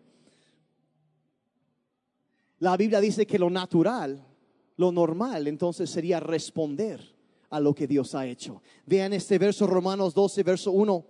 la 2.60 2.76
Biblia 2.76 3.00
dice 3.00 3.26
que 3.26 3.40
lo 3.40 3.50
natural, 3.50 4.35
lo 4.78 4.92
normal, 4.92 5.48
entonces 5.48 5.90
sería 5.90 6.20
responder 6.20 7.16
a 7.50 7.60
lo 7.60 7.74
que 7.74 7.88
Dios 7.88 8.16
ha 8.16 8.26
hecho. 8.26 8.62
Vean 8.86 9.14
este 9.14 9.38
verso, 9.38 9.68
Romanos 9.68 10.14
12, 10.14 10.44
verso 10.44 10.72
1. 10.72 11.06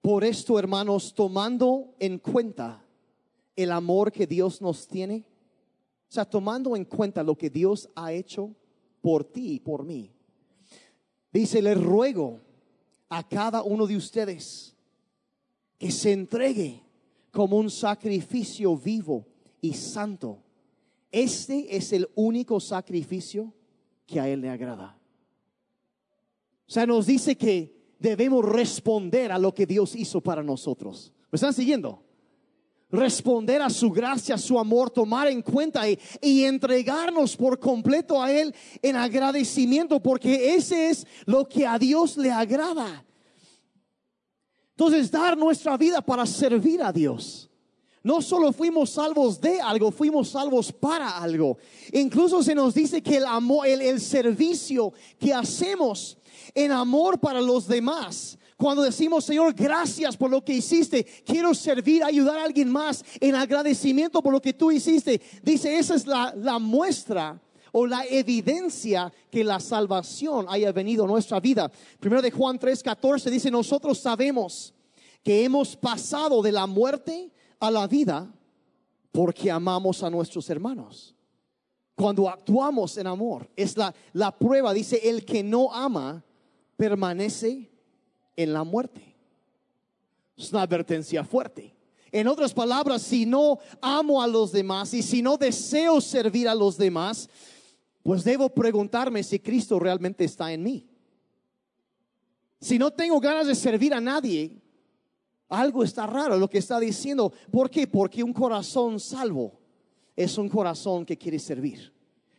Por 0.00 0.24
esto, 0.24 0.58
hermanos, 0.58 1.14
tomando 1.14 1.94
en 1.98 2.18
cuenta 2.18 2.84
el 3.56 3.70
amor 3.70 4.12
que 4.12 4.26
Dios 4.26 4.60
nos 4.60 4.86
tiene, 4.86 5.26
o 6.08 6.12
sea, 6.12 6.24
tomando 6.24 6.76
en 6.76 6.84
cuenta 6.84 7.22
lo 7.22 7.36
que 7.36 7.50
Dios 7.50 7.88
ha 7.94 8.12
hecho 8.12 8.54
por 9.00 9.24
ti 9.24 9.54
y 9.54 9.60
por 9.60 9.84
mí, 9.84 10.10
dice, 11.32 11.62
le 11.62 11.74
ruego 11.74 12.40
a 13.08 13.26
cada 13.28 13.62
uno 13.62 13.86
de 13.86 13.96
ustedes 13.96 14.74
que 15.78 15.90
se 15.90 16.12
entregue 16.12 16.82
como 17.30 17.56
un 17.56 17.70
sacrificio 17.70 18.76
vivo 18.76 19.26
y 19.60 19.74
santo. 19.74 20.38
Este 21.12 21.76
es 21.76 21.92
el 21.92 22.08
único 22.14 22.58
sacrificio 22.58 23.52
que 24.06 24.18
a 24.18 24.28
Él 24.28 24.40
le 24.40 24.48
agrada. 24.48 24.98
O 26.66 26.70
sea, 26.72 26.86
nos 26.86 27.06
dice 27.06 27.36
que 27.36 27.76
debemos 27.98 28.44
responder 28.44 29.30
a 29.30 29.38
lo 29.38 29.54
que 29.54 29.66
Dios 29.66 29.94
hizo 29.94 30.22
para 30.22 30.42
nosotros. 30.42 31.12
¿Me 31.30 31.36
están 31.36 31.52
siguiendo? 31.52 32.02
Responder 32.90 33.60
a 33.60 33.68
su 33.68 33.90
gracia, 33.90 34.36
a 34.36 34.38
su 34.38 34.58
amor, 34.58 34.90
tomar 34.90 35.28
en 35.28 35.42
cuenta 35.42 35.88
y, 35.88 35.98
y, 36.20 36.44
entregarnos 36.44 37.36
por 37.36 37.58
completo 37.58 38.22
a 38.22 38.32
Él 38.32 38.54
en 38.80 38.96
agradecimiento, 38.96 40.00
porque 40.00 40.54
ese 40.54 40.88
es 40.88 41.06
lo 41.26 41.46
que 41.46 41.66
a 41.66 41.78
Dios 41.78 42.16
le 42.16 42.30
agrada. 42.30 43.04
Entonces, 44.70 45.10
dar 45.10 45.36
nuestra 45.36 45.76
vida 45.76 46.00
para 46.00 46.24
servir 46.24 46.82
a 46.82 46.92
Dios. 46.92 47.51
No 48.02 48.20
solo 48.20 48.52
fuimos 48.52 48.90
salvos 48.90 49.40
de 49.40 49.60
algo, 49.60 49.92
fuimos 49.92 50.30
salvos 50.30 50.72
para 50.72 51.18
algo. 51.18 51.58
Incluso 51.92 52.42
se 52.42 52.54
nos 52.54 52.74
dice 52.74 53.02
que 53.02 53.18
el 53.18 53.24
amor, 53.24 53.66
el, 53.66 53.80
el 53.80 54.00
servicio 54.00 54.92
que 55.18 55.32
hacemos 55.32 56.18
en 56.54 56.72
amor 56.72 57.20
para 57.20 57.40
los 57.40 57.68
demás. 57.68 58.38
Cuando 58.56 58.82
decimos, 58.82 59.24
Señor, 59.24 59.54
gracias 59.54 60.16
por 60.16 60.30
lo 60.30 60.44
que 60.44 60.54
hiciste, 60.54 61.04
quiero 61.24 61.54
servir, 61.54 62.04
ayudar 62.04 62.38
a 62.38 62.44
alguien 62.44 62.70
más 62.70 63.04
en 63.20 63.34
agradecimiento 63.34 64.22
por 64.22 64.32
lo 64.32 64.40
que 64.40 64.52
tú 64.52 64.70
hiciste. 64.70 65.20
Dice, 65.42 65.78
esa 65.78 65.94
es 65.94 66.06
la, 66.06 66.32
la 66.36 66.58
muestra 66.58 67.40
o 67.72 67.86
la 67.86 68.04
evidencia 68.04 69.12
que 69.30 69.42
la 69.42 69.58
salvación 69.58 70.46
haya 70.48 70.70
venido 70.72 71.04
a 71.04 71.08
nuestra 71.08 71.40
vida. 71.40 71.72
Primero 71.98 72.22
de 72.22 72.30
Juan 72.30 72.58
3:14 72.58 73.30
dice, 73.30 73.50
nosotros 73.50 73.98
sabemos 73.98 74.74
que 75.24 75.44
hemos 75.44 75.74
pasado 75.74 76.42
de 76.42 76.52
la 76.52 76.66
muerte 76.66 77.30
a 77.62 77.70
la 77.70 77.86
vida 77.86 78.28
porque 79.12 79.48
amamos 79.48 80.02
a 80.02 80.10
nuestros 80.10 80.50
hermanos. 80.50 81.14
Cuando 81.94 82.28
actuamos 82.28 82.98
en 82.98 83.06
amor, 83.06 83.48
es 83.54 83.76
la, 83.76 83.94
la 84.12 84.36
prueba, 84.36 84.74
dice, 84.74 85.08
el 85.08 85.24
que 85.24 85.44
no 85.44 85.72
ama 85.72 86.24
permanece 86.76 87.70
en 88.34 88.52
la 88.52 88.64
muerte. 88.64 89.14
Es 90.36 90.52
una 90.52 90.62
advertencia 90.62 91.22
fuerte. 91.22 91.72
En 92.10 92.26
otras 92.26 92.52
palabras, 92.52 93.00
si 93.02 93.26
no 93.26 93.60
amo 93.80 94.20
a 94.20 94.26
los 94.26 94.50
demás 94.50 94.92
y 94.92 95.00
si 95.00 95.22
no 95.22 95.36
deseo 95.36 96.00
servir 96.00 96.48
a 96.48 96.56
los 96.56 96.76
demás, 96.76 97.28
pues 98.02 98.24
debo 98.24 98.48
preguntarme 98.48 99.22
si 99.22 99.38
Cristo 99.38 99.78
realmente 99.78 100.24
está 100.24 100.52
en 100.52 100.64
mí. 100.64 100.88
Si 102.60 102.76
no 102.76 102.90
tengo 102.90 103.20
ganas 103.20 103.46
de 103.46 103.54
servir 103.54 103.94
a 103.94 104.00
nadie, 104.00 104.61
algo 105.52 105.84
está 105.84 106.06
raro 106.06 106.36
lo 106.36 106.48
que 106.48 106.58
está 106.58 106.80
diciendo. 106.80 107.32
¿Por 107.50 107.70
qué? 107.70 107.86
Porque 107.86 108.22
un 108.22 108.32
corazón 108.32 108.98
salvo 108.98 109.60
es 110.16 110.36
un 110.38 110.48
corazón 110.48 111.04
que 111.04 111.16
quiere 111.16 111.38
servir, 111.38 111.92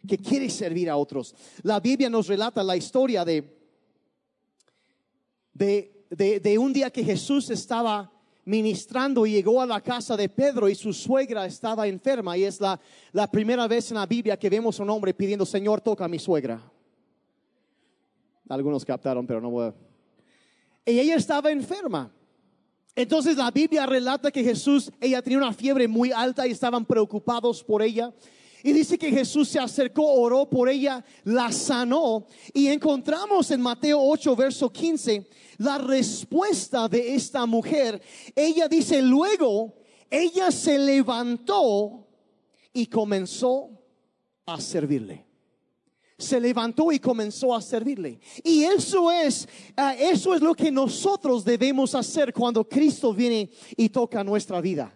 que 0.08 0.18
quiere 0.18 0.50
servir 0.50 0.90
a 0.90 0.98
otros. 0.98 1.36
La 1.62 1.80
Biblia 1.80 2.10
nos 2.10 2.28
relata 2.28 2.64
la 2.64 2.76
historia 2.76 3.24
de 3.24 3.64
de, 6.16 6.58
un 6.58 6.74
día 6.74 6.90
que 6.90 7.04
Jesús 7.04 7.50
estaba 7.50 8.12
ministrando 8.46 9.26
y 9.26 9.32
llegó 9.32 9.62
a 9.62 9.66
la 9.66 9.82
casa 9.82 10.18
de 10.18 10.28
Pedro 10.30 10.68
y 10.68 10.76
su 10.76 10.92
suegra 10.94 11.46
estaba 11.46 11.88
enferma. 11.88 12.38
Y 12.38 12.44
es 12.44 12.60
la, 12.60 12.80
la 13.12 13.30
primera 13.30 13.68
vez 13.68 13.90
en 13.92 13.98
la 13.98 14.06
Biblia 14.06 14.38
que 14.38 14.50
vemos 14.50 14.80
a 14.80 14.84
un 14.84 14.90
hombre 14.90 15.14
pidiendo, 15.14 15.46
Señor, 15.46 15.82
toca 15.82 16.06
a 16.06 16.08
mi 16.08 16.20
suegra. 16.20 16.62
Algunos 18.50 18.84
captaron, 18.84 19.26
pero 19.26 19.42
no 19.42 19.50
voy 19.50 19.68
a... 19.68 19.74
Y 20.86 21.00
ella 21.00 21.16
estaba 21.16 21.50
enferma. 21.52 22.12
Entonces 22.96 23.38
la 23.38 23.50
Biblia 23.50 23.86
relata 23.86 24.32
que 24.32 24.44
Jesús, 24.44 24.92
ella 25.02 25.22
tenía 25.22 25.40
una 25.40 25.54
fiebre 25.54 25.88
muy 25.88 26.12
alta 26.12 26.48
y 26.48 26.52
estaban 26.52 26.86
preocupados 26.86 27.64
por 27.64 27.82
ella. 27.82 28.14
Y 28.62 28.72
dice 28.72 28.98
que 28.98 29.10
Jesús 29.10 29.50
se 29.50 29.60
acercó, 29.60 30.06
oró 30.14 30.50
por 30.50 30.70
ella, 30.70 31.04
la 31.24 31.52
sanó. 31.52 32.28
Y 32.54 32.68
encontramos 32.68 33.52
en 33.52 33.62
Mateo 33.62 34.00
8, 34.00 34.36
verso 34.36 34.72
15, 34.72 35.28
la 35.58 35.80
respuesta 35.80 36.88
de 36.88 37.16
esta 37.16 37.46
mujer. 37.46 38.02
Ella 38.36 38.70
dice, 38.70 39.02
luego, 39.02 39.74
ella 40.10 40.50
se 40.52 40.78
levantó 40.78 42.08
y 42.72 42.86
comenzó 42.86 43.70
a 44.46 44.62
servirle 44.62 45.33
se 46.24 46.40
levantó 46.40 46.92
y 46.92 47.00
comenzó 47.00 47.54
a 47.54 47.62
servirle. 47.62 48.20
Y 48.44 48.64
eso 48.64 49.12
es, 49.12 49.48
ah, 49.76 49.96
eso 49.96 50.34
es 50.34 50.42
lo 50.42 50.56
que 50.56 50.72
nosotros 50.72 51.44
debemos 51.44 51.94
hacer 51.94 52.34
cuando 52.34 52.68
Cristo 52.68 53.14
viene 53.14 53.50
y 53.76 53.90
toca 53.90 54.24
nuestra 54.24 54.62
vida. 54.62 54.94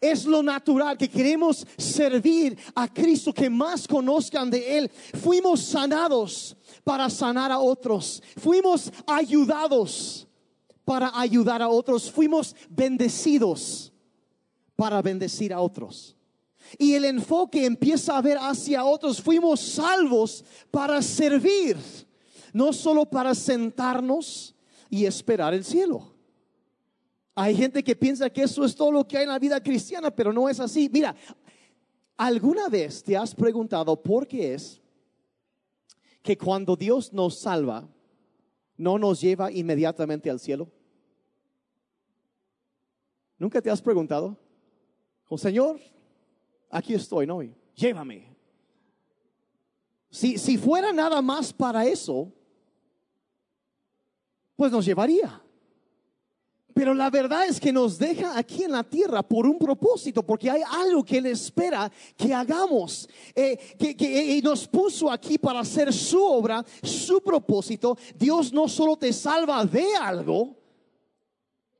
Es 0.00 0.24
lo 0.24 0.42
natural 0.42 0.96
que 0.96 1.08
queremos 1.08 1.66
servir 1.76 2.56
a 2.74 2.92
Cristo, 2.92 3.32
que 3.32 3.50
más 3.50 3.86
conozcan 3.86 4.50
de 4.50 4.78
Él. 4.78 4.90
Fuimos 5.22 5.60
sanados 5.60 6.56
para 6.84 7.10
sanar 7.10 7.50
a 7.50 7.58
otros. 7.58 8.22
Fuimos 8.36 8.92
ayudados 9.06 10.26
para 10.84 11.10
ayudar 11.18 11.62
a 11.62 11.68
otros. 11.68 12.10
Fuimos 12.10 12.54
bendecidos 12.70 13.92
para 14.76 15.02
bendecir 15.02 15.52
a 15.52 15.60
otros. 15.60 16.17
Y 16.76 16.94
el 16.94 17.04
enfoque 17.04 17.64
empieza 17.64 18.16
a 18.16 18.22
ver 18.22 18.36
hacia 18.38 18.84
otros. 18.84 19.22
Fuimos 19.22 19.60
salvos 19.60 20.44
para 20.70 21.00
servir, 21.00 21.76
no 22.52 22.72
solo 22.72 23.06
para 23.06 23.34
sentarnos 23.34 24.54
y 24.90 25.06
esperar 25.06 25.54
el 25.54 25.64
cielo. 25.64 26.12
Hay 27.34 27.54
gente 27.54 27.84
que 27.84 27.94
piensa 27.94 28.28
que 28.28 28.42
eso 28.42 28.64
es 28.64 28.74
todo 28.74 28.90
lo 28.90 29.06
que 29.06 29.16
hay 29.16 29.22
en 29.22 29.28
la 29.30 29.38
vida 29.38 29.62
cristiana, 29.62 30.10
pero 30.10 30.32
no 30.32 30.48
es 30.48 30.58
así. 30.58 30.90
Mira, 30.92 31.14
¿alguna 32.16 32.68
vez 32.68 33.02
te 33.02 33.16
has 33.16 33.34
preguntado 33.34 34.02
por 34.02 34.26
qué 34.26 34.54
es 34.54 34.80
que 36.20 36.36
cuando 36.36 36.74
Dios 36.74 37.12
nos 37.12 37.38
salva, 37.38 37.88
no 38.76 38.98
nos 38.98 39.20
lleva 39.20 39.52
inmediatamente 39.52 40.28
al 40.28 40.40
cielo? 40.40 40.68
¿Nunca 43.38 43.62
te 43.62 43.70
has 43.70 43.80
preguntado? 43.80 44.36
Oh, 45.28 45.38
Señor, 45.38 45.78
aquí 46.70 46.94
estoy, 46.94 47.26
¿no? 47.26 47.40
Llévame. 47.74 48.36
Si, 50.10 50.38
si 50.38 50.56
fuera 50.56 50.92
nada 50.92 51.20
más 51.20 51.52
para 51.52 51.84
eso, 51.84 52.32
pues 54.56 54.72
nos 54.72 54.84
llevaría. 54.84 55.42
Pero 56.78 56.94
la 56.94 57.10
verdad 57.10 57.46
es 57.46 57.58
que 57.58 57.72
nos 57.72 57.98
deja 57.98 58.38
aquí 58.38 58.62
en 58.62 58.70
la 58.70 58.84
tierra 58.84 59.22
por 59.22 59.46
un 59.46 59.58
propósito, 59.58 60.22
porque 60.22 60.48
hay 60.48 60.62
algo 60.62 61.04
que 61.04 61.18
Él 61.18 61.26
espera 61.26 61.90
que 62.16 62.32
hagamos, 62.32 63.08
eh, 63.34 63.56
que, 63.76 63.96
que 63.96 64.40
nos 64.44 64.68
puso 64.68 65.10
aquí 65.10 65.38
para 65.38 65.60
hacer 65.60 65.92
su 65.92 66.22
obra, 66.22 66.64
su 66.82 67.20
propósito. 67.20 67.98
Dios 68.16 68.52
no 68.52 68.68
solo 68.68 68.96
te 68.96 69.12
salva 69.12 69.64
de 69.64 69.96
algo, 69.96 70.56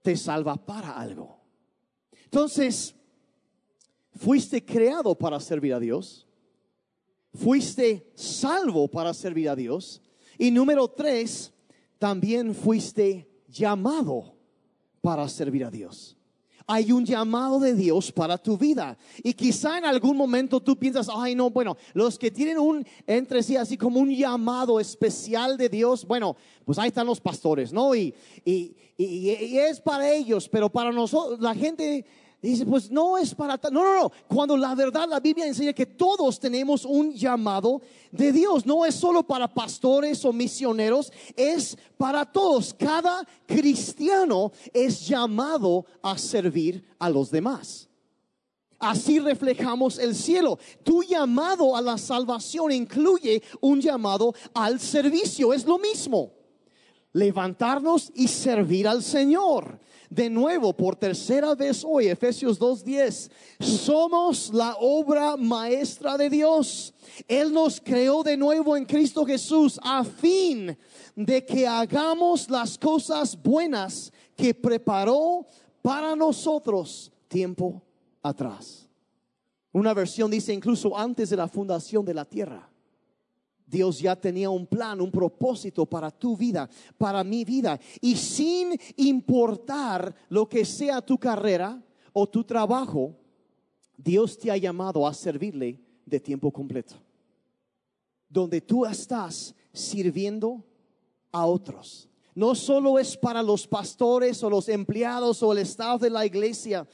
te 0.02 0.16
salva 0.16 0.57
para 0.57 0.99
algo. 0.99 1.38
Entonces, 2.25 2.95
fuiste 4.29 4.63
creado 4.63 5.15
para 5.15 5.41
servir 5.41 5.73
a 5.73 5.81
Dios, 5.81 6.27
fuiste 7.33 8.13
salvo 8.15 8.87
para 8.87 9.15
servir 9.15 9.49
a 9.49 9.57
Dios, 9.57 10.03
y 10.37 10.51
número 10.51 10.87
tres, 10.87 11.51
también 11.99 12.55
fuiste 12.55 13.27
llamado 13.49 14.35
para 15.01 15.27
servir 15.31 15.65
a 15.65 15.71
Dios. 15.71 16.19
hay 16.71 16.93
un 16.93 17.07
llamado 17.07 17.59
de 17.59 17.75
Dios 17.75 18.13
para 18.13 18.37
tu 18.37 18.59
vida. 18.59 18.99
Y 19.25 19.33
quizá 19.33 19.79
en 19.79 19.87
algún 19.87 20.15
momento 20.15 20.61
tú 20.61 20.77
piensas, 20.77 21.09
ay 21.11 21.35
no, 21.35 21.49
bueno, 21.49 21.79
los 21.95 22.19
que 22.19 22.31
tienen 22.31 22.59
un 22.59 22.87
entre 23.07 23.43
sí 23.43 23.57
así 23.57 23.79
como 23.79 23.99
un 24.01 24.15
llamado 24.15 24.79
especial 24.79 25.57
de 25.57 25.71
Dios, 25.71 26.07
bueno, 26.07 26.37
pues 26.67 26.79
ahí 26.79 26.89
están 26.89 27.07
los 27.07 27.23
pastores, 27.23 27.73
¿no? 27.73 27.95
Y, 27.95 28.15
y, 28.45 28.77
y, 28.99 29.31
y 29.31 29.59
es 29.59 29.81
para 29.81 30.13
ellos, 30.13 30.47
pero 30.47 30.69
para 30.69 30.93
nosotros, 30.93 31.41
la 31.41 31.55
gente 31.55 32.05
Dice, 32.40 32.64
pues 32.64 32.88
no 32.88 33.18
es 33.18 33.35
para... 33.35 33.59
No, 33.64 33.83
no, 33.83 34.02
no. 34.02 34.12
Cuando 34.28 34.57
la 34.57 34.75
verdad 34.76 35.09
la 35.09 35.18
Biblia 35.18 35.47
enseña 35.47 35.73
que 35.73 35.87
todos 35.87 36.38
tenemos 36.38 36.85
un 36.85 37.12
llamado 37.12 37.83
de 38.12 38.30
Dios. 38.30 38.64
No 38.64 38.85
es 38.85 38.95
solo 38.95 39.25
para 39.25 39.52
pastores 39.52 40.25
o 40.25 40.33
misioneros, 40.33 41.12
es 41.35 41.76
para 41.97 42.25
todos. 42.25 42.73
Cada 42.75 43.26
cristiano 43.45 44.52
es 44.73 45.09
llamado 45.09 45.85
a 46.00 46.16
servir 46.16 46.85
a 47.00 47.11
los 47.11 47.28
demás. 47.33 47.88
Así 48.78 49.18
reflejamos 49.18 49.99
el 49.99 50.14
cielo. 50.14 50.61
Tu 50.85 51.02
llamado 51.02 51.75
a 51.75 51.80
la 51.80 51.99
salvación 51.99 52.71
incluye 52.71 53.42
un 53.61 53.80
llamado 53.80 54.33
al 54.54 54.78
servicio. 54.78 55.52
Es 55.52 55.66
lo 55.66 55.78
mismo. 55.78 56.33
Levantarnos 57.12 58.12
y 58.14 58.28
servir 58.28 58.87
al 58.87 59.02
Señor 59.02 59.80
de 60.11 60.31
nuevo 60.31 60.73
por 60.73 60.97
tercera 60.97 61.55
vez 61.55 61.85
hoy, 61.85 62.09
Efesios 62.09 62.59
2.10, 62.59 63.31
somos 63.61 64.53
la 64.53 64.77
obra 64.81 65.37
maestra 65.37 66.17
de 66.17 66.31
Dios. 66.31 66.95
Él 67.27 67.53
nos 67.53 67.81
creó 67.81 68.23
de 68.23 68.37
nuevo 68.37 68.77
en 68.77 68.85
Cristo 68.85 69.25
Jesús 69.25 69.79
a 69.83 70.05
fin 70.05 70.77
de 71.15 71.45
que 71.45 71.67
hagamos 71.67 72.49
las 72.49 72.79
cosas 72.79 73.41
buenas 73.41 74.12
que 74.37 74.55
preparó 74.55 75.47
para 75.83 76.15
nosotros 76.15 77.11
tiempo 77.29 77.83
atrás. 78.23 78.88
Una 79.73 79.95
versión 79.95 80.31
dice 80.31 80.53
incluso 80.53 80.97
antes 80.97 81.31
de 81.31 81.37
la 81.37 81.49
fundación 81.49 82.05
de 82.05 82.15
la 82.15 82.25
tierra. 82.25 82.68
Dios 83.69 83.99
ya 84.01 84.17
tenía 84.17 84.49
un 84.49 84.67
plan, 84.67 85.01
un 85.01 85.11
propósito 85.11 85.85
para 85.85 86.11
tu 86.11 86.37
vida, 86.37 86.69
para 86.97 87.23
mi 87.23 87.45
vida. 87.45 87.79
Y 88.01 88.17
sin 88.17 88.79
importar 88.97 90.15
lo 90.31 90.49
que 90.49 90.65
sea 90.65 91.03
tu 91.03 91.19
carrera 91.19 91.81
o 92.13 92.27
tu 92.27 92.45
trabajo, 92.45 93.15
Dios 93.97 94.39
te 94.39 94.51
ha 94.51 94.57
llamado 94.57 95.07
a 95.07 95.13
servirle 95.13 95.79
de 96.07 96.19
tiempo 96.19 96.51
completo. 96.51 96.95
Donde 98.29 98.61
tú 98.61 98.87
estás 98.87 99.55
sirviendo 99.73 100.65
a 101.31 101.45
otros. 101.45 102.09
No 102.35 102.55
solo 102.55 102.99
es 102.99 103.17
para 103.17 103.43
los 103.43 103.67
pastores 103.67 104.43
o 104.43 104.49
los 104.49 104.69
empleados 104.69 105.43
o 105.43 105.53
el 105.53 105.59
staff 105.59 106.01
de 106.01 106.09
la 106.09 106.25
iglesia. 106.25 106.87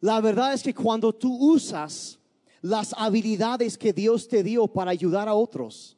La 0.00 0.20
verdad 0.20 0.54
es 0.54 0.62
que 0.62 0.74
cuando 0.74 1.12
tú 1.12 1.36
usas 1.52 2.18
las 2.62 2.94
habilidades 2.96 3.76
que 3.76 3.92
Dios 3.92 4.28
te 4.28 4.42
dio 4.42 4.66
para 4.66 4.92
ayudar 4.92 5.28
a 5.28 5.34
otros, 5.34 5.95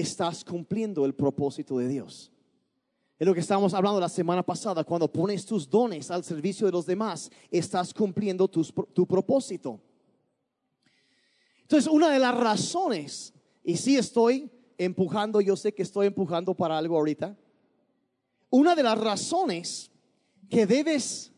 estás 0.00 0.44
cumpliendo 0.44 1.04
el 1.04 1.14
propósito 1.14 1.78
de 1.78 1.86
Dios. 1.86 2.32
Es 3.16 3.24
lo 3.24 3.32
que 3.32 3.38
estábamos 3.38 3.74
hablando 3.74 4.00
la 4.00 4.08
semana 4.08 4.42
pasada. 4.42 4.82
Cuando 4.82 5.10
pones 5.10 5.46
tus 5.46 5.70
dones 5.70 6.10
al 6.10 6.24
servicio 6.24 6.66
de 6.66 6.72
los 6.72 6.84
demás, 6.84 7.30
estás 7.48 7.94
cumpliendo 7.94 8.48
tu, 8.48 9.06
propósito. 9.06 9.80
Entonces, 11.62 11.88
una 11.88 12.10
de 12.10 12.18
las 12.18 12.36
razones, 12.36 13.32
y 13.62 13.76
si 13.76 13.96
estoy 13.96 14.50
empujando, 14.76 15.40
yo 15.40 15.54
sé 15.54 15.72
que 15.72 15.82
estoy 15.82 16.08
empujando 16.08 16.54
para 16.54 16.76
algo 16.76 16.96
ahorita. 16.96 17.38
Una 18.50 18.74
de 18.74 18.82
las 18.82 18.98
razones 18.98 19.92
que 20.50 20.66
debes, 20.66 21.32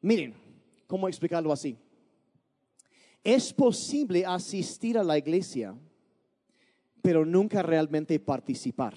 miren, 0.00 0.34
¿cómo 0.88 1.06
explicarlo 1.06 1.52
así? 1.52 1.78
Es 3.22 3.52
posible 3.52 4.26
asistir 4.26 4.98
a 4.98 5.04
la 5.04 5.16
iglesia 5.16 5.76
pero 7.02 7.24
nunca 7.24 7.62
realmente 7.62 8.18
participar. 8.18 8.94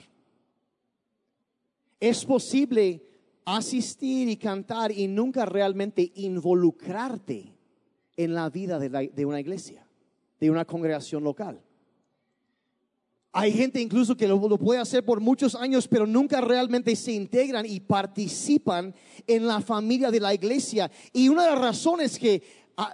Es 1.99 2.25
posible 2.25 3.03
asistir 3.45 4.29
y 4.29 4.37
cantar 4.37 4.91
y 4.91 5.07
nunca 5.07 5.45
realmente 5.45 6.11
involucrarte 6.15 7.55
en 8.15 8.33
la 8.33 8.49
vida 8.49 8.79
de, 8.79 9.25
una 9.25 9.39
iglesia, 9.39 9.87
de 10.39 10.51
una 10.51 10.65
congregación 10.65 11.23
local. 11.23 11.61
Hay 13.31 13.51
gente 13.51 13.79
incluso 13.79 14.17
que 14.17 14.27
lo, 14.27 14.39
puede 14.57 14.79
hacer 14.79 15.05
por 15.05 15.19
muchos 15.19 15.55
años, 15.55 15.87
pero 15.87 16.07
nunca 16.07 16.41
realmente 16.41 16.95
se 16.95 17.11
integran 17.11 17.65
y 17.65 17.79
participan 17.79 18.93
en 19.27 19.45
la 19.45 19.61
familia 19.61 20.09
de 20.09 20.19
la 20.19 20.33
iglesia. 20.33 20.89
Y 21.13 21.29
una 21.29 21.43
de 21.43 21.51
las 21.51 21.59
razones 21.59 22.17
que 22.17 22.41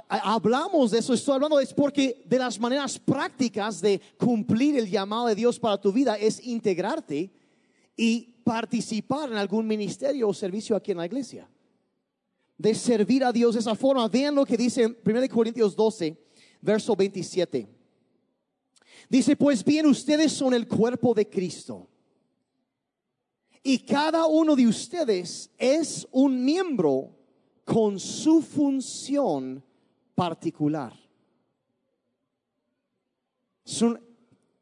hablamos 0.07 0.91
de 0.91 0.99
eso, 0.99 1.13
estoy 1.13 1.35
hablando 1.35 1.59
es 1.59 1.73
porque 1.73 2.23
de 2.25 2.39
las 2.39 2.59
maneras 2.59 2.97
prácticas 2.97 3.81
de 3.81 4.01
cumplir 4.17 4.77
el 4.77 4.89
llamado 4.89 5.27
de 5.27 5.35
Dios 5.35 5.59
para 5.59 5.79
tu 5.79 5.91
vida 5.91 6.17
es 6.17 6.43
integrarte 6.45 7.31
y 7.95 8.35
participar 8.43 9.31
en 9.31 9.37
algún 9.37 9.67
ministerio 9.67 10.29
o 10.29 10.33
servicio 10.33 10.75
aquí 10.75 10.91
en 10.91 10.97
la 10.97 11.05
iglesia. 11.05 11.49
De 12.57 12.73
servir 12.73 13.23
a 13.23 13.31
Dios 13.31 13.55
de 13.55 13.59
esa 13.59 13.75
forma. 13.75 14.07
Vean 14.07 14.35
lo 14.35 14.45
que 14.45 14.57
dice 14.57 14.83
en 14.83 14.97
1 15.05 15.29
Corintios 15.29 15.75
12, 15.75 16.17
verso 16.61 16.95
27. 16.95 17.67
Dice, 19.09 19.35
pues 19.35 19.63
bien, 19.63 19.85
ustedes 19.85 20.31
son 20.31 20.53
el 20.53 20.67
cuerpo 20.67 21.13
de 21.13 21.29
Cristo. 21.29 21.89
Y 23.61 23.79
cada 23.79 24.25
uno 24.25 24.55
de 24.55 24.67
ustedes 24.67 25.51
es 25.57 26.07
un 26.11 26.43
miembro 26.45 27.15
con 27.65 27.99
su 27.99 28.41
función 28.41 29.64
particular. 30.15 30.93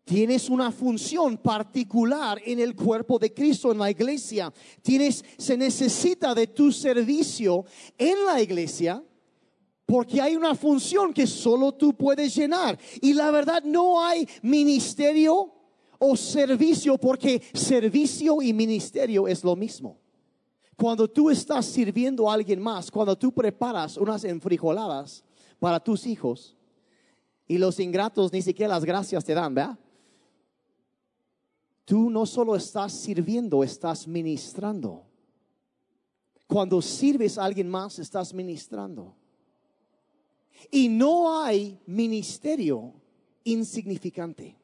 tienes 0.03 0.49
una 0.49 0.71
función 0.71 1.37
particular 1.37 2.41
en 2.43 2.59
el 2.59 2.75
cuerpo 2.75 3.17
de 3.17 3.33
Cristo, 3.33 3.71
en 3.71 3.77
la 3.77 3.89
iglesia. 3.89 4.51
Tienes, 4.81 5.23
se 5.37 5.55
necesita 5.55 6.35
de 6.35 6.47
tu 6.47 6.71
servicio 6.71 7.65
en 7.97 8.25
la 8.25 8.41
iglesia 8.41 9.01
porque 9.85 10.21
hay 10.21 10.35
una 10.35 10.55
función 10.55 11.13
que 11.13 11.27
solo 11.27 11.73
tú 11.73 11.93
puedes 11.93 12.35
llenar. 12.35 12.77
Y 13.01 13.13
la 13.13 13.31
verdad 13.31 13.63
no 13.63 14.03
hay 14.03 14.27
ministerio 14.41 15.53
o 15.99 16.17
servicio 16.17 16.97
porque 16.97 17.41
servicio 17.53 18.41
y 18.41 18.53
ministerio 18.53 19.27
es 19.27 19.43
lo 19.43 19.55
mismo. 19.55 19.99
Cuando 20.75 21.07
tú 21.07 21.29
estás 21.29 21.65
sirviendo 21.65 22.29
a 22.29 22.33
alguien 22.33 22.61
más, 22.61 22.89
cuando 22.89 23.17
tú 23.17 23.31
preparas 23.31 23.97
unas 23.97 24.23
enfrijoladas, 24.23 25.23
para 25.63 25.79
tus 25.79 26.05
hijos 26.07 26.57
y 27.47 27.57
los 27.57 27.79
ingratos 27.79 28.33
ni 28.33 28.41
siquiera 28.41 28.73
las 28.73 28.83
gracias 28.83 29.23
te 29.23 29.33
dan, 29.33 29.55
¿verdad? 29.55 29.79
Tú 31.85 32.09
no 32.09 32.25
solo 32.25 32.57
estás 32.57 32.91
sirviendo, 32.91 33.63
estás 33.63 34.05
ministrando. 34.05 35.05
Cuando 36.47 36.81
sirves 36.81 37.37
a 37.37 37.45
alguien 37.45 37.69
más, 37.69 37.97
estás 37.97 38.33
ministrando. 38.33 39.15
Y 40.69 40.89
no 40.89 41.41
hay 41.41 41.79
ministerio 41.85 42.95
insignificante. 43.45 44.57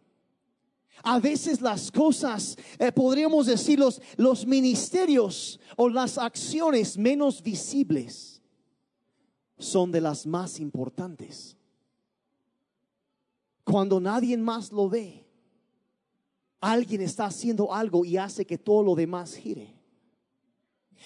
A 1.02 1.18
veces 1.22 1.62
las 1.62 1.90
cosas, 1.94 2.58
eh, 2.78 2.92
podríamos 2.92 3.46
decir, 3.46 3.80
los, 3.80 4.02
los 4.18 4.46
ministerios 4.46 5.62
o 5.78 5.88
las 5.88 6.18
acciones 6.18 6.98
menos 6.98 7.42
visibles 7.42 8.39
son 9.60 9.92
de 9.92 10.02
las 10.02 10.26
más 10.26 10.60
importantes. 10.60 11.56
Cuando 13.64 14.00
nadie 14.00 14.36
más 14.38 14.72
lo 14.72 14.90
ve, 14.90 15.28
alguien 16.60 17.02
está 17.02 17.26
haciendo 17.26 17.72
algo 17.72 18.04
y 18.04 18.18
hace 18.18 18.46
que 18.46 18.58
todo 18.58 18.82
lo 18.82 18.96
demás 18.96 19.36
gire. 19.36 19.76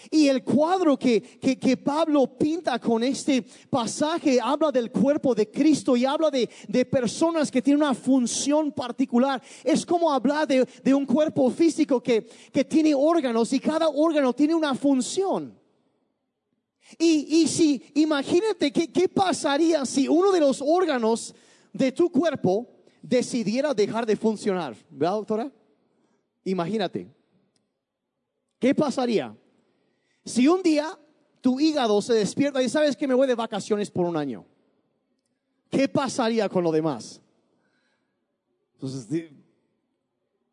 Y 0.10 0.28
el 0.28 0.44
cuadro 0.44 0.98
que, 0.98 1.22
que, 1.22 1.78
Pablo 1.78 2.26
pinta 2.38 2.80
con 2.80 3.04
este 3.04 3.44
pasaje 3.70 4.39
habla 4.42 4.72
del 4.72 4.92
cuerpo 4.92 5.36
de 5.36 5.50
Cristo 5.50 5.96
y 5.96 6.04
habla 6.04 6.32
de, 6.32 6.50
de 6.68 6.86
personas 6.86 7.52
que 7.52 7.62
tienen 7.62 7.84
una 7.84 7.94
función 7.94 8.72
particular. 8.72 9.42
Es 9.63 9.86
como 9.86 10.12
hablar 10.12 10.48
de, 10.48 10.68
de 10.84 10.94
un 10.94 11.06
cuerpo 11.06 11.50
físico 11.52 12.02
que, 12.02 12.26
que 12.52 12.66
tiene 12.66 12.96
órganos 12.96 13.54
y 13.54 13.60
cada 13.60 13.88
órgano 13.88 14.34
tiene 14.34 14.56
una 14.56 14.74
función. 14.74 15.62
Y, 17.00 17.48
si, 17.48 17.84
imagínate 17.96 18.72
qué 18.72 19.10
pasaría 19.10 19.86
si 19.86 20.08
uno 20.08 20.32
de 20.32 20.39
los 20.39 20.62
órganos 20.62 21.34
de 21.72 21.91
tu 21.91 22.12
cuerpo 22.12 22.69
decidiera 23.02 23.74
dejar 23.74 24.06
de 24.06 24.15
funcionar. 24.15 24.76
¿Verdad, 24.89 25.15
doctora? 25.15 25.52
Imagínate. 26.46 27.08
¿Qué 28.60 28.74
pasaría? 28.74 29.36
Si 30.24 30.48
un 30.48 30.63
día 30.63 30.98
tu 31.41 31.60
hígado 31.60 32.02
se 32.02 32.13
despierta 32.13 32.63
y 32.63 32.69
sabes 32.69 32.96
que 32.96 33.08
me 33.08 33.13
voy 33.13 33.28
de 33.28 33.36
vacaciones 33.36 33.91
por 33.91 34.06
un 34.06 34.15
año, 34.15 34.46
¿qué 35.69 35.89
pasaría 35.89 36.48
con 36.48 36.63
lo 36.63 36.72
demás? 36.72 37.22
Entonces, 38.76 39.32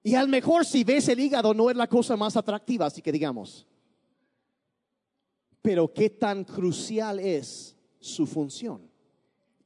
y 0.02 0.14
al 0.14 0.28
mejor 0.28 0.64
si 0.64 0.82
ves 0.82 1.08
el 1.08 1.20
hígado 1.20 1.54
no 1.54 1.70
es 1.70 1.76
la 1.76 1.86
cosa 1.86 2.16
más 2.16 2.36
atractiva, 2.36 2.86
así 2.86 3.00
que 3.00 3.12
digamos. 3.12 3.66
Pero 5.62 5.92
qué 5.92 6.10
tan 6.10 6.44
crucial 6.44 7.18
es 7.18 7.76
su 7.98 8.26
función. 8.26 8.88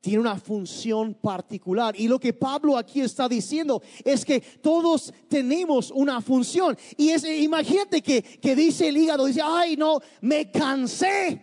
Tiene 0.00 0.20
una 0.20 0.38
función 0.38 1.14
particular. 1.14 1.98
Y 1.98 2.08
lo 2.08 2.20
que 2.20 2.34
Pablo 2.34 2.76
aquí 2.76 3.00
está 3.00 3.26
diciendo 3.26 3.82
es 4.04 4.22
que 4.22 4.38
todos 4.38 5.12
tenemos 5.28 5.90
una 5.90 6.20
función. 6.20 6.76
Y 6.98 7.08
es, 7.08 7.24
imagínate 7.24 8.02
que, 8.02 8.22
que 8.22 8.54
dice 8.54 8.88
el 8.88 8.98
hígado, 8.98 9.24
dice, 9.24 9.40
ay 9.42 9.76
no, 9.76 10.00
me 10.20 10.50
cansé. 10.50 11.40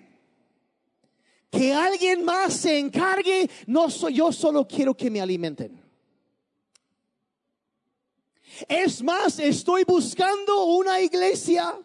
Que 1.50 1.74
alguien 1.74 2.24
más 2.24 2.54
se 2.54 2.78
encargue, 2.78 3.50
no 3.66 3.90
soy 3.90 4.16
yo, 4.16 4.32
solo 4.32 4.68
quiero 4.68 4.96
que 4.96 5.10
me 5.10 5.20
alimenten. 5.20 5.82
Es 8.68 9.02
más, 9.02 9.40
estoy 9.40 9.84
buscando 9.86 10.66
una 10.66 11.02
iglesia 11.02 11.80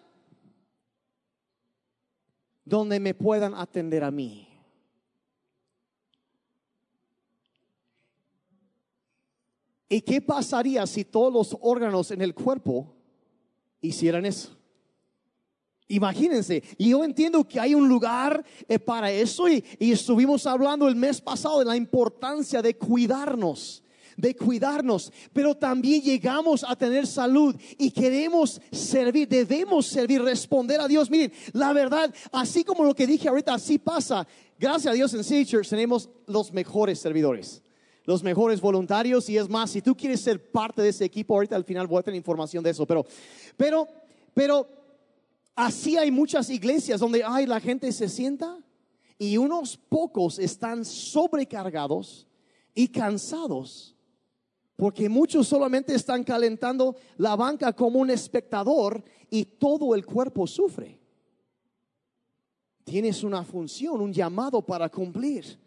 donde 2.66 3.00
me 3.00 3.14
puedan 3.14 3.55
atender 3.55 4.05
a 4.05 4.11
mí. 4.11 4.48
¿Y 9.88 10.00
qué 10.00 10.20
pasaría 10.20 10.85
si 10.87 11.05
todos 11.05 11.33
los 11.33 11.57
órganos 11.62 12.11
en 12.11 12.20
el 12.20 12.35
cuerpo 12.35 12.92
hicieran 13.81 14.26
eso? 14.26 14.50
Imagínense, 15.87 16.64
y 16.76 16.90
yo 16.90 17.05
entiendo 17.05 17.46
que 17.46 17.61
hay 17.61 17.72
un 17.72 17.88
lugar 17.88 18.44
eh, 18.66 18.81
para 18.81 19.12
eso 19.12 19.48
y, 19.48 19.64
y 19.79 19.92
estuvimos 19.92 20.44
hablando 20.44 20.88
el 20.88 20.96
mes 20.96 21.20
pasado 21.20 21.61
de 21.61 21.64
la 21.66 21.76
importancia 21.76 22.61
de 22.61 22.76
cuidarnos 22.76 23.85
de 24.16 24.35
cuidarnos, 24.35 25.12
pero 25.33 25.55
también 25.55 26.02
llegamos 26.02 26.64
a 26.64 26.74
tener 26.76 27.07
salud 27.07 27.55
y 27.79 27.90
queremos 27.90 28.61
servir, 28.72 29.29
debemos 29.29 29.87
servir, 29.87 30.22
responder 30.22 30.81
a 30.81 30.88
Dios. 30.88 31.11
Miren, 31.11 31.33
la 31.52 31.72
verdad, 31.72 32.12
así 32.33 32.64
como 32.64 32.85
lo 32.85 32.94
que 32.94 33.07
dije 33.07 33.29
ahorita, 33.29 33.55
así 33.55 33.79
pasa. 33.79 34.26
Gracias 34.59 34.90
a 34.90 34.94
Dios 34.94 35.12
en 35.14 35.22
City 35.22 35.44
Church 35.44 35.68
tenemos 35.68 36.09
los 36.26 36.52
mejores 36.52 36.98
servidores 36.98 37.62
los 38.07 38.22
mejores 38.22 38.61
voluntarios 38.61 39.29
y 39.29 39.37
es 39.37 39.48
más, 39.48 39.70
si 39.70 39.83
tú 39.83 39.96
quieres 39.96 40.20
ser 40.20 40.52
parte 40.52 40.81
de 40.81 40.90
ese 40.90 41.05
equipo, 41.05 41.35
ahorita 41.35 41.57
al 41.57 41.64
final 41.64 41.88
voy 41.88 41.98
a 41.98 42.02
tener 42.05 42.16
información 42.16 42.62
de 42.62 42.70
eso, 42.70 42.87
pero, 42.87 43.05
pero, 43.57 43.88
pero 44.33 44.68
así 45.57 45.96
hay 45.96 46.12
muchas 46.12 46.48
iglesias 46.48 47.00
donde 47.00 47.24
ay, 47.24 47.46
la 47.46 47.59
gente 47.59 47.90
se 47.90 48.09
sienta 48.09 48.59
y 49.18 49.37
unos 49.37 49.76
pocos 49.76 50.38
están 50.38 50.85
sobrecargados 50.85 52.29
y 52.74 52.88
cansados 52.88 53.96
porque 54.77 55.09
muchos 55.09 55.49
solamente 55.49 55.95
están 55.95 56.23
calentando 56.23 56.97
la 57.17 57.35
banca 57.35 57.73
como 57.73 57.99
un 57.99 58.11
espectador 58.11 59.03
y 59.31 59.45
todo 59.45 59.95
el 59.95 60.05
cuerpo 60.05 60.47
sufre. 60.47 61.01
Tienes 62.85 63.25
una 63.25 63.43
función, 63.43 64.01
un 64.01 64.12
llamado 64.12 64.65
para 64.65 64.89
cumplir. 64.89 65.59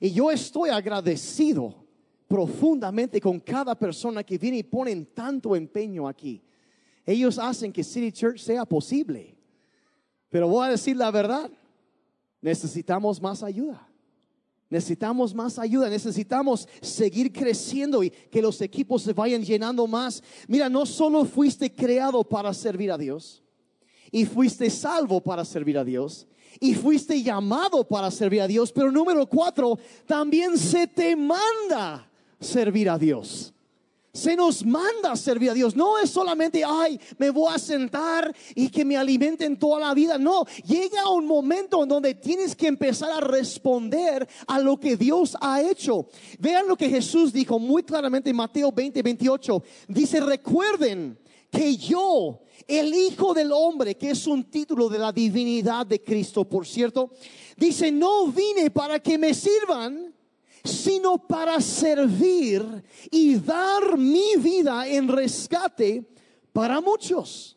Y 0.00 0.10
yo 0.10 0.30
estoy 0.30 0.70
agradecido 0.70 1.86
profundamente 2.26 3.20
con 3.20 3.38
cada 3.38 3.78
persona 3.78 4.24
que 4.24 4.36
viene 4.36 4.58
y 4.58 4.62
ponen 4.64 5.06
tanto 5.06 5.54
empeño 5.54 6.08
aquí. 6.08 6.42
Ellos 7.06 7.38
hacen 7.38 7.72
que 7.72 7.84
City 7.84 8.10
Church 8.10 8.40
sea 8.40 8.64
posible. 8.64 9.38
Pero 10.28 10.48
voy 10.48 10.66
a 10.66 10.70
decir 10.70 10.96
la 10.96 11.12
verdad, 11.12 11.48
necesitamos 12.40 13.22
más 13.22 13.44
ayuda. 13.44 13.85
Necesitamos 14.68 15.32
más 15.32 15.58
ayuda, 15.58 15.88
necesitamos 15.88 16.68
seguir 16.80 17.32
creciendo 17.32 18.02
y 18.02 18.10
que 18.10 18.42
los 18.42 18.60
equipos 18.60 19.02
se 19.02 19.12
vayan 19.12 19.44
llenando 19.44 19.86
más. 19.86 20.22
Mira, 20.48 20.68
no 20.68 20.84
solo 20.84 21.24
fuiste 21.24 21.72
creado 21.72 22.24
para 22.24 22.52
servir 22.52 22.90
a 22.90 22.98
Dios 22.98 23.44
y 24.10 24.24
fuiste 24.24 24.68
salvo 24.70 25.20
para 25.20 25.44
servir 25.44 25.78
a 25.78 25.84
Dios 25.84 26.26
y 26.58 26.74
fuiste 26.74 27.22
llamado 27.22 27.86
para 27.86 28.10
servir 28.10 28.40
a 28.40 28.48
Dios, 28.48 28.72
pero 28.72 28.90
número 28.90 29.26
cuatro, 29.26 29.78
también 30.06 30.58
se 30.58 30.86
te 30.86 31.14
manda 31.14 32.10
servir 32.40 32.90
a 32.90 32.98
Dios 32.98 33.52
se 34.16 34.34
nos 34.34 34.64
manda 34.64 35.14
servir 35.14 35.50
a 35.50 35.54
Dios. 35.54 35.76
No 35.76 35.98
es 35.98 36.10
solamente, 36.10 36.62
ay, 36.64 36.98
me 37.18 37.30
voy 37.30 37.52
a 37.54 37.58
sentar 37.58 38.34
y 38.54 38.68
que 38.68 38.84
me 38.84 38.96
alimenten 38.96 39.58
toda 39.58 39.80
la 39.80 39.94
vida. 39.94 40.18
No, 40.18 40.44
llega 40.66 41.08
un 41.10 41.26
momento 41.26 41.82
en 41.82 41.88
donde 41.88 42.14
tienes 42.14 42.56
que 42.56 42.66
empezar 42.66 43.10
a 43.10 43.20
responder 43.20 44.26
a 44.46 44.58
lo 44.58 44.78
que 44.78 44.96
Dios 44.96 45.36
ha 45.40 45.60
hecho. 45.62 46.08
Vean 46.38 46.66
lo 46.66 46.76
que 46.76 46.88
Jesús 46.88 47.32
dijo 47.32 47.58
muy 47.58 47.82
claramente 47.82 48.30
en 48.30 48.36
Mateo 48.36 48.72
20, 48.72 49.02
28. 49.02 49.62
Dice, 49.88 50.20
recuerden 50.20 51.18
que 51.50 51.76
yo, 51.76 52.40
el 52.66 52.94
Hijo 52.94 53.34
del 53.34 53.52
Hombre, 53.52 53.96
que 53.96 54.10
es 54.10 54.26
un 54.26 54.44
título 54.44 54.88
de 54.88 54.98
la 54.98 55.12
divinidad 55.12 55.86
de 55.86 56.02
Cristo, 56.02 56.48
por 56.48 56.66
cierto, 56.66 57.12
dice, 57.56 57.92
no 57.92 58.26
vine 58.28 58.70
para 58.70 58.98
que 58.98 59.18
me 59.18 59.34
sirvan 59.34 60.15
sino 60.66 61.18
para 61.18 61.60
servir 61.60 62.84
y 63.10 63.36
dar 63.36 63.96
mi 63.96 64.36
vida 64.36 64.86
en 64.86 65.08
rescate 65.08 66.04
para 66.52 66.80
muchos. 66.80 67.56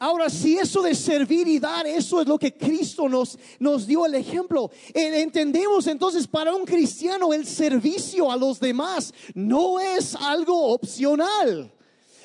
Ahora, 0.00 0.30
si 0.30 0.56
eso 0.56 0.80
de 0.80 0.94
servir 0.94 1.48
y 1.48 1.58
dar, 1.58 1.84
eso 1.86 2.20
es 2.20 2.28
lo 2.28 2.38
que 2.38 2.56
Cristo 2.56 3.08
nos, 3.08 3.36
nos 3.58 3.86
dio 3.86 4.06
el 4.06 4.14
ejemplo. 4.14 4.70
Eh, 4.94 5.22
entendemos 5.22 5.88
entonces 5.88 6.26
para 6.28 6.54
un 6.54 6.64
cristiano 6.64 7.32
el 7.32 7.44
servicio 7.44 8.30
a 8.30 8.36
los 8.36 8.60
demás 8.60 9.12
no 9.34 9.80
es 9.80 10.14
algo 10.14 10.72
opcional. 10.72 11.72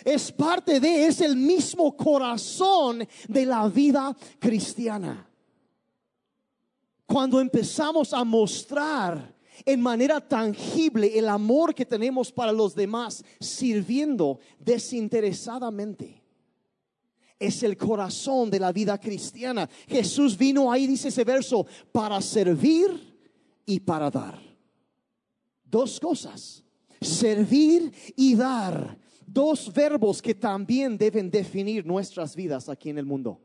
Es 0.05 0.31
parte 0.31 0.79
de, 0.79 1.07
es 1.07 1.21
el 1.21 1.35
mismo 1.35 1.97
corazón 1.97 3.07
de 3.27 3.45
la 3.45 3.67
vida 3.67 4.15
cristiana 4.39 5.27
cuando 7.13 7.39
empezamos 7.39 8.11
a 8.11 8.23
mostrar 8.23 9.35
en 9.63 9.79
manera 9.79 10.19
tangible 10.19 11.15
el 11.15 11.29
amor 11.29 11.75
que 11.75 11.85
tenemos 11.85 12.31
para 12.31 12.51
los 12.51 12.73
demás, 12.73 13.23
sirviendo 13.39 14.39
desinteresadamente. 14.59 16.23
Es 17.37 17.61
el 17.61 17.77
corazón 17.77 18.49
de 18.49 18.59
la 18.59 18.71
vida 18.71 18.99
cristiana. 18.99 19.69
Jesús 19.87 20.35
vino 20.35 20.71
ahí, 20.71 20.87
dice 20.87 21.09
ese 21.09 21.23
verso, 21.23 21.67
para 21.91 22.19
servir 22.19 22.89
y 23.63 23.79
para 23.79 24.09
dar. 24.09 24.41
Dos 25.63 25.99
cosas, 25.99 26.63
servir 26.99 27.93
y 28.15 28.33
dar. 28.33 28.97
Dos 29.27 29.71
verbos 29.71 30.19
que 30.19 30.33
también 30.33 30.97
deben 30.97 31.29
definir 31.29 31.85
nuestras 31.85 32.35
vidas 32.35 32.69
aquí 32.69 32.89
en 32.89 32.97
el 32.97 33.05
mundo. 33.05 33.39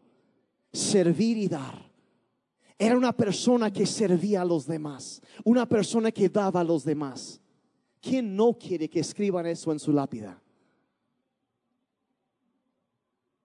Servir 0.73 1.37
y 1.37 1.49
dar. 1.49 1.88
Era 2.79 2.97
una 2.97 3.13
persona 3.13 3.73
que 3.73 3.85
servía 3.85 4.43
a 4.43 4.45
los 4.45 4.65
demás, 4.65 5.21
una 5.43 5.67
persona 5.67 6.13
que 6.13 6.29
daba 6.29 6.61
a 6.61 6.65
los 6.65 6.85
demás. 6.85 7.41
¿Quién 8.01 8.37
no 8.37 8.53
quiere 8.53 8.89
que 8.89 9.01
escriban 9.01 9.47
eso 9.47 9.73
en 9.73 9.81
su 9.81 9.93
lápida? 9.93 10.41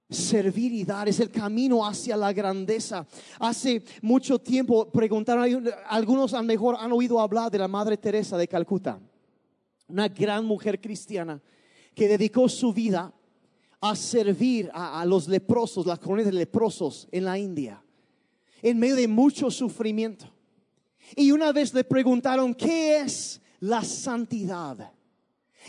Servir 0.08 0.72
y 0.74 0.84
dar 0.84 1.10
es 1.10 1.20
el 1.20 1.32
camino 1.32 1.84
hacia 1.84 2.16
la 2.16 2.32
grandeza. 2.32 3.08
Hace 3.40 3.84
mucho 4.04 4.38
tiempo 4.38 4.92
preguntaron, 4.92 5.68
algunos 5.88 6.36
a 6.36 6.38
lo 6.38 6.44
mejor 6.44 6.76
han 6.80 6.92
oído 6.92 7.20
hablar 7.20 7.50
de 7.50 7.58
la 7.58 7.68
Madre 7.68 7.98
Teresa 7.98 8.38
de 8.38 8.48
Calcuta, 8.48 9.00
una 9.88 10.10
gran 10.10 10.46
mujer 10.46 10.80
cristiana 10.80 11.42
que 11.96 12.08
dedicó 12.08 12.48
su 12.48 12.72
vida 12.72 13.12
a 13.82 13.96
servir 13.96 14.70
a, 14.72 15.04
los 15.06 15.28
leprosos, 15.28 15.88
las 15.88 15.98
colonias 15.98 16.28
de 16.28 16.34
leprosos 16.34 17.08
en 17.12 17.26
la 17.26 17.40
India 17.40 17.83
en 18.64 18.80
medio 18.80 18.96
de 18.96 19.08
mucho 19.08 19.52
sufrimiento. 19.52 20.26
Y 21.16 21.32
una 21.32 21.52
vez 21.52 21.74
le 21.74 21.84
preguntaron, 21.84 22.56
¿qué 22.56 22.98
es 22.98 23.40
la 23.60 23.84
santidad? 23.84 24.92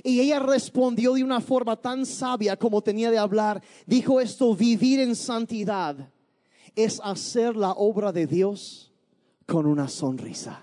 Y 0.02 0.20
ella 0.20 0.38
respondió 0.38 1.14
de 1.14 1.22
una 1.22 1.40
forma 1.40 1.76
tan 1.76 2.06
sabia 2.06 2.56
como 2.56 2.82
tenía 2.82 3.10
de 3.10 3.18
hablar. 3.18 3.62
Dijo 3.86 4.20
esto, 4.20 4.54
vivir 4.54 5.00
en 5.00 5.14
santidad 5.14 6.10
es 6.74 7.00
hacer 7.04 7.56
la 7.56 7.72
obra 7.72 8.12
de 8.12 8.26
Dios 8.26 8.92
con 9.46 9.66
una 9.66 9.88
sonrisa. 9.88 10.62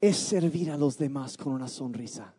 Es 0.00 0.16
servir 0.16 0.70
a 0.70 0.76
los 0.76 0.98
demás 0.98 1.36
con 1.36 1.52
una 1.52 1.68
sonrisa. 1.68 2.34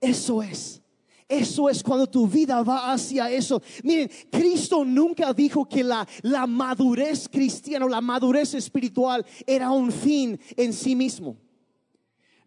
Eso 0.00 0.42
es. 0.42 0.82
Eso 1.30 1.68
es 1.70 1.80
cuando 1.80 2.08
tu 2.08 2.26
vida 2.26 2.60
va 2.64 2.92
hacia 2.92 3.30
eso. 3.30 3.62
Miren, 3.84 4.10
Cristo 4.32 4.84
nunca 4.84 5.32
dijo 5.32 5.64
que 5.64 5.84
la, 5.84 6.06
la 6.22 6.44
madurez 6.44 7.28
cristiana 7.28 7.86
o 7.86 7.88
la 7.88 8.00
madurez 8.00 8.54
espiritual 8.54 9.24
era 9.46 9.70
un 9.70 9.92
fin 9.92 10.40
en 10.56 10.72
sí 10.72 10.96
mismo. 10.96 11.36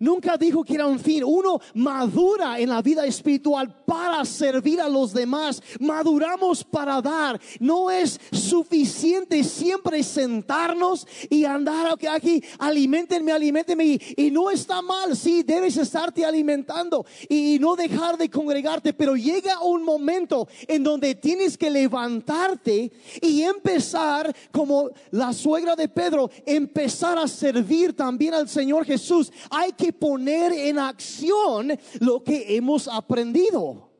Nunca 0.03 0.35
dijo 0.35 0.65
que 0.65 0.75
era 0.75 0.85
un 0.85 0.99
fin. 0.99 1.23
Uno 1.23 1.61
madura 1.75 2.59
en 2.59 2.67
la 2.67 2.81
vida 2.81 3.05
espiritual 3.05 3.73
para 3.85 4.25
servir 4.25 4.81
a 4.81 4.89
los 4.89 5.13
demás. 5.13 5.63
Maduramos 5.79 6.61
para 6.61 7.01
dar. 7.01 7.39
No 7.61 7.89
es 7.89 8.19
suficiente 8.33 9.45
siempre 9.45 10.03
sentarnos 10.03 11.07
y 11.29 11.45
andar 11.45 11.95
aquí, 12.11 12.43
alimentenme, 12.59 13.31
alimentenme. 13.31 13.85
Y, 13.85 14.01
y 14.17 14.29
no 14.29 14.51
está 14.51 14.81
mal, 14.81 15.15
sí, 15.15 15.41
debes 15.41 15.77
estarte 15.77 16.25
alimentando 16.25 17.05
y, 17.29 17.55
y 17.55 17.59
no 17.59 17.77
dejar 17.77 18.17
de 18.17 18.29
congregarte. 18.29 18.91
Pero 18.91 19.15
llega 19.15 19.61
un 19.61 19.85
momento 19.85 20.49
en 20.67 20.83
donde 20.83 21.15
tienes 21.15 21.57
que 21.57 21.69
levantarte 21.69 22.91
y 23.21 23.41
empezar 23.43 24.35
como 24.51 24.89
la 25.11 25.31
suegra 25.31 25.77
de 25.77 25.87
Pedro, 25.87 26.29
empezar 26.45 27.17
a 27.17 27.27
servir 27.29 27.95
también 27.95 28.33
al 28.33 28.49
Señor 28.49 28.83
Jesús. 28.83 29.31
Hay 29.49 29.71
que 29.71 29.92
poner 29.93 30.51
en 30.53 30.79
acción 30.79 31.77
lo 31.99 32.23
que 32.23 32.55
hemos 32.55 32.87
aprendido. 32.87 33.91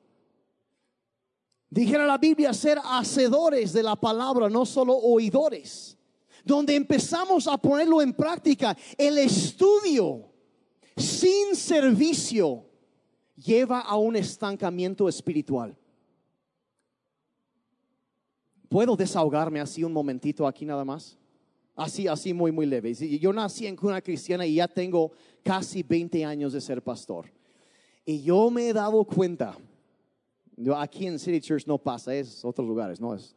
Dijera 1.70 2.06
la 2.06 2.18
Biblia 2.18 2.54
ser 2.54 2.80
hacedores 2.84 3.74
de 3.74 3.82
la 3.82 3.96
palabra, 3.96 4.50
no 4.50 4.66
solo 4.66 4.96
oidores. 4.96 5.98
Donde 6.46 6.76
empezamos 6.76 7.48
a 7.48 7.58
ponerlo 7.58 8.02
en 8.02 8.14
práctica, 8.14 8.78
el 8.98 9.18
estudio 9.18 10.30
sin 10.96 11.56
servicio 11.56 12.66
lleva 13.36 13.80
a 13.80 13.96
un 13.96 14.16
estancamiento 14.16 15.10
espiritual. 15.10 15.76
¿Puedo 18.70 18.96
desahogarme 18.96 19.60
así 19.60 19.84
un 19.84 19.94
momentito 19.94 20.46
aquí 20.46 20.66
nada 20.66 20.84
más? 20.84 21.18
Así, 21.76 22.08
así 22.08 22.34
muy, 22.34 22.52
muy 22.52 22.66
leve. 22.66 22.94
Yo 22.94 23.34
nací 23.34 23.66
en 23.66 23.76
cuna 23.76 24.02
cristiana 24.02 24.46
y 24.46 24.56
ya 24.56 24.68
tengo 24.68 25.12
casi 25.44 25.82
20 25.82 26.24
años 26.24 26.54
de 26.54 26.62
ser 26.62 26.84
pastor. 26.84 27.32
Y 28.06 28.22
yo 28.22 28.50
me 28.52 28.70
he 28.70 28.74
dado 28.74 29.04
cuenta, 29.06 29.58
aquí 30.78 31.08
en 31.08 31.18
City 31.18 31.42
Church 31.42 31.66
no 31.66 31.78
pasa, 31.78 32.14
es 32.14 32.44
otros 32.46 32.68
lugares, 32.68 33.00
no 33.00 33.16
es. 33.16 33.36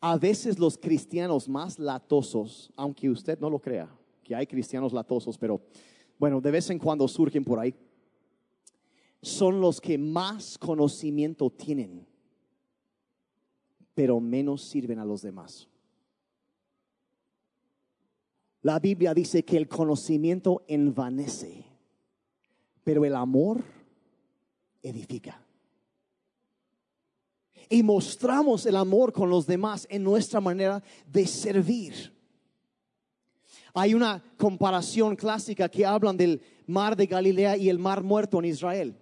A 0.00 0.16
veces 0.16 0.58
los 0.58 0.76
cristianos 0.76 1.48
más 1.48 1.78
latosos, 1.78 2.72
aunque 2.76 3.10
usted 3.10 3.38
no 3.38 3.48
lo 3.48 3.58
crea, 3.58 3.88
que 4.24 4.34
hay 4.34 4.46
cristianos 4.46 4.92
latosos, 4.92 5.38
pero 5.38 5.60
bueno, 6.18 6.40
de 6.40 6.50
vez 6.50 6.68
en 6.70 6.78
cuando 6.78 7.06
surgen 7.06 7.44
por 7.44 7.58
ahí, 7.58 7.74
son 9.22 9.60
los 9.60 9.80
que 9.80 9.98
más 9.98 10.58
conocimiento 10.58 11.50
tienen, 11.50 12.06
pero 13.94 14.20
menos 14.20 14.62
sirven 14.62 14.98
a 14.98 15.04
los 15.04 15.22
demás. 15.22 15.68
La 18.66 18.80
Biblia 18.80 19.14
dice 19.14 19.44
que 19.44 19.56
el 19.56 19.68
conocimiento 19.68 20.64
envanece, 20.66 21.64
pero 22.82 23.04
el 23.04 23.14
amor 23.14 23.62
edifica. 24.82 25.40
Y 27.68 27.84
mostramos 27.84 28.66
el 28.66 28.74
amor 28.74 29.12
con 29.12 29.30
los 29.30 29.46
demás 29.46 29.86
en 29.88 30.02
nuestra 30.02 30.40
manera 30.40 30.82
de 31.06 31.28
servir. 31.28 32.12
Hay 33.72 33.94
una 33.94 34.20
comparación 34.36 35.14
clásica 35.14 35.68
que 35.68 35.86
hablan 35.86 36.16
del 36.16 36.42
mar 36.66 36.96
de 36.96 37.06
Galilea 37.06 37.56
y 37.56 37.68
el 37.68 37.78
mar 37.78 38.02
muerto 38.02 38.40
en 38.40 38.46
Israel. 38.46 38.98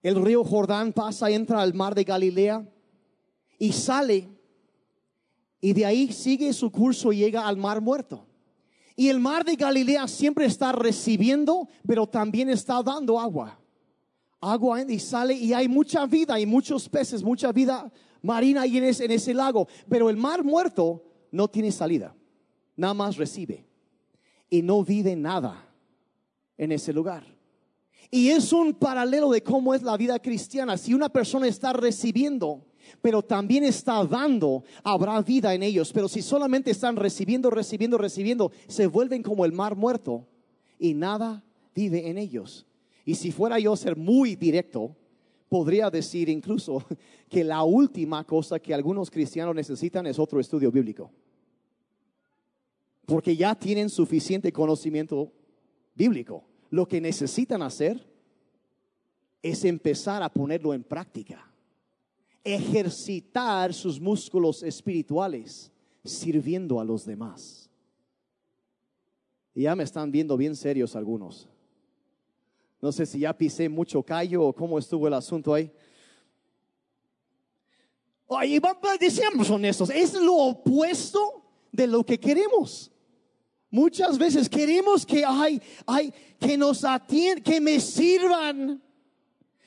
El 0.00 0.24
río 0.24 0.44
Jordán 0.44 0.92
pasa, 0.92 1.28
entra 1.28 1.60
al 1.60 1.74
mar 1.74 1.96
de 1.96 2.04
Galilea 2.04 2.72
y 3.58 3.72
sale 3.72 4.35
y 5.60 5.72
de 5.72 5.86
ahí 5.86 6.12
sigue 6.12 6.52
su 6.52 6.70
curso 6.70 7.12
y 7.12 7.18
llega 7.18 7.46
al 7.46 7.56
mar 7.56 7.80
muerto. 7.80 8.26
Y 8.94 9.08
el 9.08 9.20
mar 9.20 9.44
de 9.44 9.56
Galilea 9.56 10.08
siempre 10.08 10.46
está 10.46 10.72
recibiendo, 10.72 11.68
pero 11.86 12.06
también 12.06 12.48
está 12.48 12.82
dando 12.82 13.20
agua. 13.20 13.60
Agua 14.40 14.82
y 14.82 14.98
sale 14.98 15.34
y 15.34 15.52
hay 15.52 15.68
mucha 15.68 16.06
vida 16.06 16.38
y 16.40 16.46
muchos 16.46 16.88
peces, 16.88 17.22
mucha 17.22 17.52
vida 17.52 17.90
marina 18.22 18.62
ahí 18.62 18.78
en 18.78 18.84
en 18.84 19.10
ese 19.10 19.34
lago. 19.34 19.68
Pero 19.88 20.08
el 20.08 20.16
mar 20.16 20.44
muerto 20.44 21.04
no 21.30 21.48
tiene 21.48 21.72
salida, 21.72 22.14
nada 22.74 22.94
más 22.94 23.16
recibe. 23.16 23.66
Y 24.48 24.62
no 24.62 24.84
vive 24.84 25.16
nada 25.16 25.68
en 26.56 26.72
ese 26.72 26.92
lugar. 26.92 27.24
Y 28.10 28.28
es 28.30 28.52
un 28.52 28.74
paralelo 28.74 29.30
de 29.30 29.42
cómo 29.42 29.74
es 29.74 29.82
la 29.82 29.96
vida 29.96 30.18
cristiana. 30.20 30.78
Si 30.78 30.94
una 30.94 31.08
persona 31.08 31.48
está 31.48 31.72
recibiendo, 31.72 32.64
pero 33.02 33.22
también 33.22 33.64
está 33.64 34.04
dando, 34.04 34.64
habrá 34.82 35.20
vida 35.22 35.54
en 35.54 35.62
ellos. 35.62 35.92
Pero 35.92 36.08
si 36.08 36.22
solamente 36.22 36.70
están 36.70 36.96
recibiendo, 36.96 37.50
recibiendo, 37.50 37.98
recibiendo, 37.98 38.52
se 38.66 38.86
vuelven 38.86 39.22
como 39.22 39.44
el 39.44 39.52
mar 39.52 39.76
muerto 39.76 40.26
y 40.78 40.94
nada 40.94 41.44
vive 41.74 42.08
en 42.08 42.18
ellos. 42.18 42.66
Y 43.04 43.14
si 43.14 43.30
fuera 43.30 43.58
yo 43.58 43.72
a 43.72 43.76
ser 43.76 43.96
muy 43.96 44.34
directo, 44.34 44.96
podría 45.48 45.90
decir 45.90 46.28
incluso 46.28 46.84
que 47.28 47.44
la 47.44 47.62
última 47.62 48.24
cosa 48.24 48.58
que 48.58 48.74
algunos 48.74 49.10
cristianos 49.10 49.54
necesitan 49.54 50.06
es 50.06 50.18
otro 50.18 50.40
estudio 50.40 50.70
bíblico. 50.70 51.10
Porque 53.04 53.36
ya 53.36 53.54
tienen 53.54 53.88
suficiente 53.88 54.52
conocimiento 54.52 55.32
bíblico. 55.94 56.44
Lo 56.70 56.88
que 56.88 57.00
necesitan 57.00 57.62
hacer 57.62 58.04
es 59.42 59.64
empezar 59.64 60.22
a 60.24 60.28
ponerlo 60.28 60.74
en 60.74 60.82
práctica 60.82 61.45
ejercitar 62.46 63.74
sus 63.74 64.00
músculos 64.00 64.62
espirituales 64.62 65.70
sirviendo 66.04 66.80
a 66.80 66.84
los 66.84 67.04
demás. 67.04 67.68
Y 69.54 69.62
ya 69.62 69.74
me 69.74 69.82
están 69.82 70.12
viendo 70.12 70.36
bien 70.36 70.54
serios 70.54 70.94
algunos. 70.94 71.48
No 72.80 72.92
sé 72.92 73.04
si 73.04 73.20
ya 73.20 73.36
pisé 73.36 73.68
mucho 73.68 74.02
callo 74.02 74.44
o 74.44 74.52
cómo 74.52 74.78
estuvo 74.78 75.08
el 75.08 75.14
asunto 75.14 75.52
ahí. 75.52 75.72
Decíamos 79.00 79.50
honestos, 79.50 79.90
es 79.90 80.14
lo 80.14 80.34
opuesto 80.34 81.42
de 81.72 81.86
lo 81.86 82.04
que 82.04 82.18
queremos. 82.18 82.92
Muchas 83.70 84.16
veces 84.18 84.48
queremos 84.48 85.04
que 85.04 85.24
hay, 85.24 85.60
hay 85.86 86.12
que 86.38 86.56
nos 86.56 86.84
atiendan, 86.84 87.42
que 87.42 87.60
me 87.60 87.80
sirvan, 87.80 88.82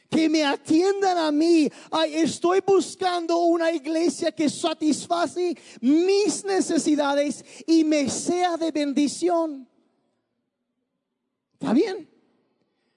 que 0.09 0.27
me 0.27 0.43
atiendan 0.43 1.17
a 1.17 1.31
mí. 1.31 1.69
Ay, 1.91 2.15
estoy 2.15 2.61
buscando 2.65 3.37
una 3.37 3.71
iglesia 3.71 4.31
que 4.31 4.49
satisface 4.49 5.55
mis 5.81 6.43
necesidades 6.43 7.43
y 7.67 7.83
me 7.83 8.09
sea 8.09 8.57
de 8.57 8.71
bendición. 8.71 9.67
¿Está 11.53 11.73
bien? 11.73 12.09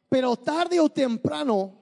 Pero 0.09 0.37
tarde 0.37 0.81
o 0.81 0.89
temprano, 0.89 1.79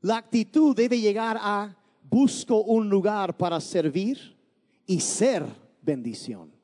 la 0.00 0.16
actitud 0.16 0.74
debe 0.74 0.98
llegar 0.98 1.38
a 1.40 1.76
busco 2.02 2.62
un 2.62 2.88
lugar 2.88 3.36
para 3.36 3.60
servir 3.60 4.36
y 4.86 5.00
ser 5.00 5.44
bendición 5.82 6.59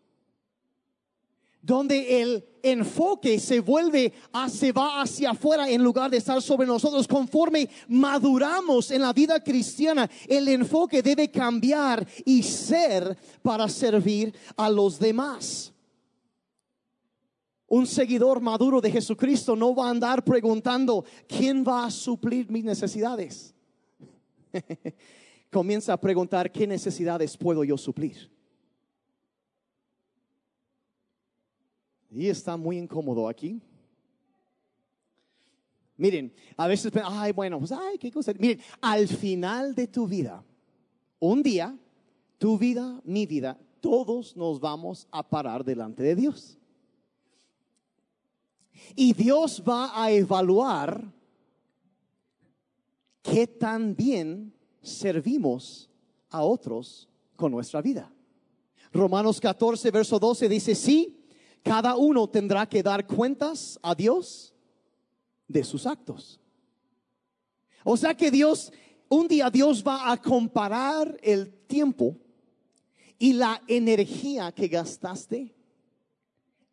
donde 1.67 2.23
el 2.23 2.45
enfoque 2.63 3.41
se 3.41 3.59
vuelve, 3.59 4.13
se 4.49 4.71
va 4.71 5.03
hacia 5.03 5.31
afuera 5.31 5.69
en 5.69 5.83
lugar 5.83 6.09
de 6.13 6.19
estar 6.19 6.41
sobre 6.41 6.65
nosotros. 6.65 7.09
Conforme 7.09 7.69
maduramos 7.89 8.93
en 8.93 9.03
la 9.03 9.13
vida 9.13 9.43
cristiana, 9.43 10.09
el 10.29 10.47
enfoque 10.47 11.03
debe 11.03 11.29
cambiar 11.29 12.07
y 12.25 12.45
ser 12.45 13.19
para 13.43 13.69
servir 13.69 14.33
a 14.57 14.71
los 14.71 15.01
demás. 15.01 15.73
Un 17.67 17.85
seguidor 17.85 18.41
maduro 18.41 18.81
de 18.81 18.93
Jesucristo 18.93 19.57
no 19.57 19.75
va 19.75 19.89
a 19.89 19.91
andar 19.91 20.23
preguntando, 20.23 21.05
¿quién 21.27 21.65
va 21.67 21.87
a 21.87 21.91
suplir 21.91 22.49
mis 22.49 22.63
necesidades? 22.63 23.53
Comienza 25.51 25.93
a 25.93 26.01
preguntar, 26.01 26.53
¿qué 26.53 26.65
necesidades 26.65 27.37
puedo 27.37 27.65
yo 27.65 27.77
suplir? 27.77 28.36
Y 32.11 32.29
está 32.29 32.57
muy 32.57 32.79
incómodo 32.79 33.29
aquí. 33.29 33.61
Miren, 35.97 36.33
a 36.57 36.67
veces, 36.67 36.93
ay, 37.05 37.33
bueno, 37.33 37.59
pues, 37.59 37.73
ay, 37.73 37.99
qué 37.99 38.13
cosa. 38.13 38.33
Miren, 38.39 38.61
al 38.81 39.09
final 39.09 39.75
de 39.75 39.87
tu 39.87 40.07
vida, 40.07 40.45
un 41.19 41.43
día, 41.43 41.77
tu 42.39 42.59
vida, 42.59 43.01
mi 43.05 43.27
vida, 43.27 43.59
todos 43.81 44.37
nos 44.37 44.61
vamos 44.61 45.09
a 45.11 45.27
parar 45.27 45.65
delante 45.65 46.03
de 46.03 46.15
Dios. 46.15 46.59
Y 48.95 49.15
Dios 49.15 49.63
va 49.67 49.91
a 49.95 50.11
evaluar 50.11 51.13
qué 53.23 53.47
tan 53.47 53.97
bien 53.97 54.53
servimos 54.83 55.91
a 56.29 56.43
otros 56.43 57.09
con 57.37 57.53
nuestra 57.53 57.81
vida. 57.81 58.13
Romanos 58.93 59.41
14, 59.41 59.91
verso 59.91 60.19
12 60.19 60.49
dice, 60.49 60.75
sí, 60.75 61.17
cada 61.67 61.97
uno 61.97 62.29
tendrá 62.29 62.65
que 62.65 62.81
dar 62.81 63.09
cuentas 63.09 63.77
a 63.83 63.93
Dios 63.93 64.55
de 65.49 65.65
sus 65.65 65.85
actos. 65.85 66.41
O 67.83 67.97
sea 67.97 68.17
que 68.17 68.31
Dios, 68.31 68.73
un 69.09 69.27
día 69.27 69.51
Dios 69.51 69.83
va 69.85 70.13
a 70.13 70.17
comparar 70.17 71.19
el 71.25 71.53
tiempo 71.67 72.17
y 73.19 73.33
la 73.33 73.61
energía 73.67 74.53
que 74.53 74.69
gastaste 74.69 75.57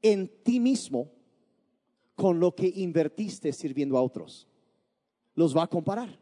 en 0.03 0.31
ti 0.43 0.59
mismo 0.59 1.11
con 2.13 2.39
lo 2.39 2.53
que 2.53 2.71
invertiste 2.75 3.51
sirviendo 3.51 3.97
a 3.97 4.01
otros. 4.03 4.47
Los 5.33 5.57
va 5.57 5.63
a 5.63 5.67
comparar. 5.67 6.19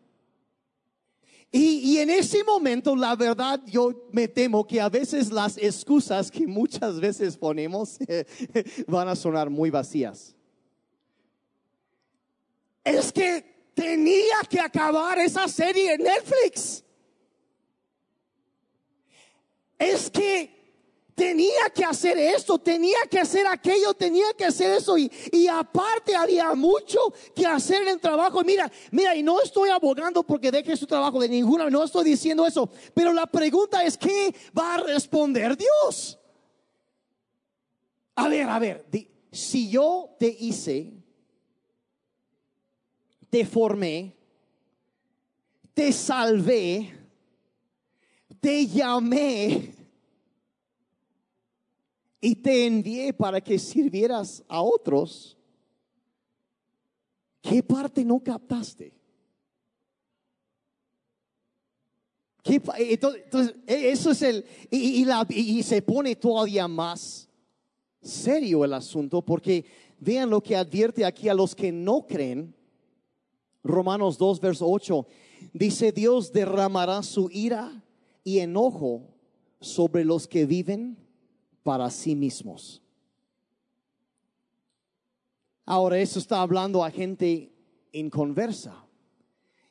Y, 1.53 1.97
en 1.97 2.09
ese 2.09 2.45
momento, 2.45 2.95
la 2.95 3.13
verdad, 3.15 3.61
yo 3.65 4.07
me 4.13 4.29
temo 4.29 4.65
que 4.65 4.79
a 4.79 4.87
veces 4.87 5.31
las 5.31 5.57
excusas 5.57 6.31
que 6.31 6.47
muchas 6.47 6.97
veces 7.01 7.35
ponemos 7.35 7.97
van 8.87 9.09
a 9.09 9.15
sonar 9.17 9.49
muy 9.49 9.69
vacías. 9.69 10.33
Es 12.85 13.11
que 13.11 13.43
tenía 13.73 14.37
que 14.49 14.61
acabar 14.61 15.19
esa 15.19 15.47
serie 15.49 15.93
en 15.95 16.03
Netflix. 16.03 16.85
Es 19.77 20.09
que 20.09 20.61
tenía 21.15 21.69
que 21.74 21.84
hacer 21.84 22.17
esto, 22.17 22.58
tenía 22.60 22.97
que 23.10 23.19
hacer 23.19 23.45
aquello, 23.47 23.93
tenía 23.93 24.34
que 24.38 24.45
hacer 24.45 24.71
eso 24.71 24.97
y, 24.97 25.12
aparte 25.47 26.15
había 26.15 26.54
mucho 26.54 27.00
que 27.36 27.45
hacer 27.45 27.82
en 27.84 27.89
el 27.89 28.00
trabajo. 28.00 28.43
Mira, 28.43 28.71
mira, 28.91 29.15
y 29.15 29.24
no 29.24 29.41
estoy 29.41 29.69
abogando 29.69 30.24
porque 30.24 30.52
deje 30.52 30.76
su 30.78 30.88
trabajo 30.88 31.19
de 31.19 31.30
ninguna, 31.30 31.69
no 31.69 31.84
estoy 31.84 32.06
diciendo 32.06 32.45
eso, 32.45 32.69
pero 32.93 33.13
la 33.13 33.28
pregunta 33.28 33.84
es, 33.84 33.97
¿qué 33.97 34.34
va 34.58 34.76
a 34.76 34.78
responder 34.84 35.58
Dios? 35.58 36.17
A 38.15 38.28
ver, 38.28 38.50
a 38.50 38.60
ver, 38.60 38.86
si 39.32 39.69
yo 39.69 40.15
te 40.19 40.28
hice, 40.28 40.93
te 43.30 43.45
formé, 43.45 44.15
te 45.74 45.91
salvé, 45.91 46.93
te 48.39 48.67
llamé, 48.67 49.80
y 52.21 52.36
te 52.36 52.67
envié 52.67 53.12
para 53.12 53.41
que 53.41 53.57
sirvieras 53.57 54.43
a 54.47 54.62
otros, 54.62 55.36
¿qué 57.41 57.63
parte 57.63 58.05
no 58.05 58.19
captaste? 58.19 58.93
Entonces, 62.43 63.55
e, 63.65 63.91
eso 63.91 64.12
es 64.12 64.21
el, 64.21 64.45
y, 64.69 65.05
y, 65.29 65.63
se 65.63 65.81
pone 65.81 66.15
todavía 66.15 66.67
más 66.67 67.27
serio 68.01 68.63
el 68.65 68.73
asunto, 68.73 69.23
porque 69.23 69.65
vean 69.99 70.29
lo 70.29 70.41
que 70.41 70.55
advierte 70.55 71.05
aquí 71.05 71.27
a 71.27 71.34
los 71.34 71.55
que 71.55 71.71
no 71.71 72.05
creen. 72.05 72.55
Romanos 73.63 74.17
2, 74.17 74.39
verso 74.39 74.67
8, 74.67 75.07
dice, 75.53 75.91
Dios 75.91 76.31
derramará 76.31 77.03
su 77.03 77.29
ira 77.31 77.84
y 78.23 78.39
enojo 78.39 79.07
sobre 79.60 80.03
los 80.03 80.27
que 80.27 80.47
viven 80.47 81.00
para 81.63 81.89
sí 81.89 82.15
mismos. 82.15 82.82
Ahora, 85.65 86.00
eso 86.00 86.19
está 86.19 86.41
hablando 86.41 86.84
a 86.84 86.91
gente 86.91 87.52
inconversa. 87.91 88.86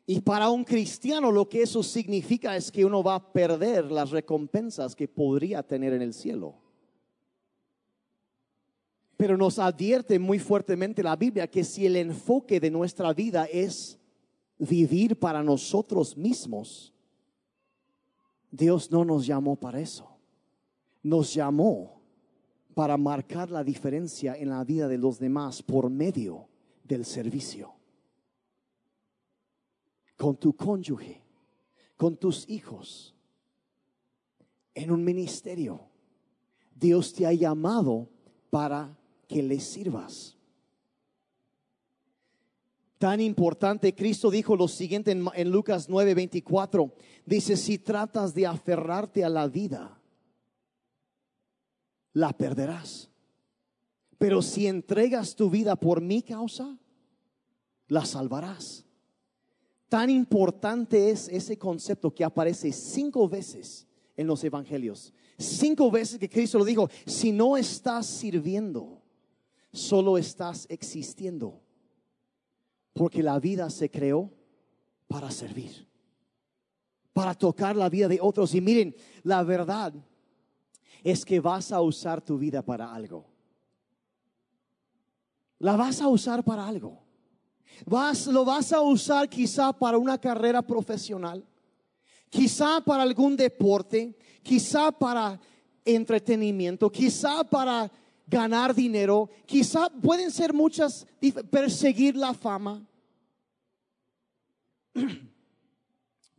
Y 0.06 0.20
para 0.20 0.50
un 0.50 0.64
cristiano 0.64 1.30
lo 1.30 1.48
que 1.48 1.62
eso 1.62 1.82
significa 1.82 2.56
es 2.56 2.72
que 2.72 2.84
uno 2.84 3.02
va 3.02 3.16
a 3.16 3.32
perder 3.32 3.92
las 3.92 4.10
recompensas 4.10 4.96
que 4.96 5.06
podría 5.06 5.62
tener 5.62 5.92
en 5.92 6.02
el 6.02 6.14
cielo. 6.14 6.56
Pero 9.16 9.36
nos 9.36 9.58
advierte 9.58 10.18
muy 10.18 10.38
fuertemente 10.38 11.02
la 11.02 11.14
Biblia 11.14 11.46
que 11.46 11.62
si 11.62 11.86
el 11.86 11.96
enfoque 11.96 12.58
de 12.58 12.70
nuestra 12.70 13.12
vida 13.12 13.44
es 13.44 13.98
vivir 14.58 15.18
para 15.18 15.42
nosotros 15.42 16.16
mismos, 16.16 16.92
Dios 18.50 18.90
no 18.90 19.04
nos 19.04 19.26
llamó 19.26 19.54
para 19.54 19.80
eso 19.80 20.09
nos 21.02 21.34
llamó 21.34 22.00
para 22.74 22.96
marcar 22.96 23.50
la 23.50 23.64
diferencia 23.64 24.36
en 24.36 24.50
la 24.50 24.64
vida 24.64 24.88
de 24.88 24.98
los 24.98 25.18
demás 25.18 25.62
por 25.62 25.90
medio 25.90 26.48
del 26.84 27.04
servicio. 27.04 27.74
Con 30.16 30.36
tu 30.36 30.54
cónyuge, 30.54 31.22
con 31.96 32.16
tus 32.16 32.48
hijos, 32.48 33.14
en 34.74 34.90
un 34.90 35.04
ministerio. 35.04 35.80
Dios 36.74 37.12
te 37.12 37.26
ha 37.26 37.32
llamado 37.32 38.08
para 38.48 38.96
que 39.26 39.42
le 39.42 39.60
sirvas. 39.60 40.36
Tan 42.98 43.20
importante, 43.20 43.94
Cristo 43.94 44.30
dijo 44.30 44.56
lo 44.56 44.68
siguiente 44.68 45.12
en, 45.12 45.26
en 45.34 45.50
Lucas 45.50 45.88
9:24. 45.88 46.92
Dice, 47.24 47.56
si 47.56 47.78
tratas 47.78 48.34
de 48.34 48.46
aferrarte 48.46 49.24
a 49.24 49.28
la 49.28 49.48
vida, 49.48 49.99
la 52.20 52.32
perderás. 52.36 53.10
Pero 54.18 54.42
si 54.42 54.66
entregas 54.66 55.34
tu 55.34 55.48
vida 55.48 55.74
por 55.76 56.00
mi 56.02 56.22
causa, 56.22 56.78
la 57.88 58.04
salvarás. 58.04 58.84
Tan 59.88 60.10
importante 60.10 61.10
es 61.10 61.28
ese 61.28 61.58
concepto 61.58 62.14
que 62.14 62.22
aparece 62.22 62.70
cinco 62.72 63.28
veces 63.28 63.88
en 64.16 64.26
los 64.26 64.44
evangelios. 64.44 65.12
Cinco 65.38 65.90
veces 65.90 66.18
que 66.18 66.28
Cristo 66.28 66.58
lo 66.58 66.64
dijo, 66.64 66.88
si 67.06 67.32
no 67.32 67.56
estás 67.56 68.06
sirviendo, 68.06 69.02
solo 69.72 70.18
estás 70.18 70.66
existiendo. 70.68 71.62
Porque 72.92 73.22
la 73.22 73.40
vida 73.40 73.70
se 73.70 73.90
creó 73.90 74.30
para 75.08 75.30
servir, 75.30 75.88
para 77.14 77.34
tocar 77.34 77.74
la 77.74 77.88
vida 77.88 78.06
de 78.06 78.18
otros. 78.20 78.54
Y 78.54 78.60
miren, 78.60 78.94
la 79.22 79.42
verdad 79.42 79.94
es 81.02 81.24
que 81.24 81.40
vas 81.40 81.72
a 81.72 81.80
usar 81.80 82.20
tu 82.20 82.38
vida 82.38 82.62
para 82.62 82.92
algo. 82.92 83.26
La 85.58 85.76
vas 85.76 86.00
a 86.00 86.08
usar 86.08 86.42
para 86.42 86.66
algo. 86.66 86.98
Vas, 87.86 88.26
lo 88.26 88.44
vas 88.44 88.72
a 88.72 88.80
usar 88.80 89.28
quizá 89.28 89.72
para 89.72 89.98
una 89.98 90.18
carrera 90.18 90.60
profesional, 90.62 91.44
quizá 92.28 92.80
para 92.80 93.02
algún 93.02 93.36
deporte, 93.36 94.16
quizá 94.42 94.92
para 94.92 95.40
entretenimiento, 95.84 96.90
quizá 96.90 97.42
para 97.44 97.90
ganar 98.26 98.74
dinero, 98.74 99.30
quizá 99.46 99.88
pueden 99.90 100.30
ser 100.30 100.52
muchas, 100.52 101.06
perseguir 101.50 102.16
la 102.16 102.34
fama. 102.34 102.86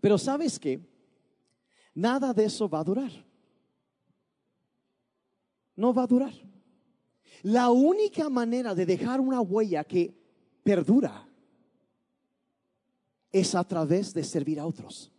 Pero 0.01 0.17
sabes 0.17 0.59
que 0.59 0.79
nada 1.93 2.33
de 2.33 2.45
eso 2.45 2.69
va 2.69 2.79
a 2.79 2.83
durar 2.83 3.30
no 5.81 5.93
va 5.93 6.03
a 6.03 6.07
durar. 6.07 6.33
La 7.43 7.71
única 7.71 8.29
manera 8.29 8.75
de 8.75 8.85
dejar 8.85 9.19
una 9.19 9.41
huella 9.41 9.83
que 9.83 10.13
perdura 10.63 11.27
es 13.31 13.55
a 13.55 13.63
través 13.63 14.13
de 14.13 14.23
servir 14.23 14.59
a 14.59 14.65
otros. 14.65 15.11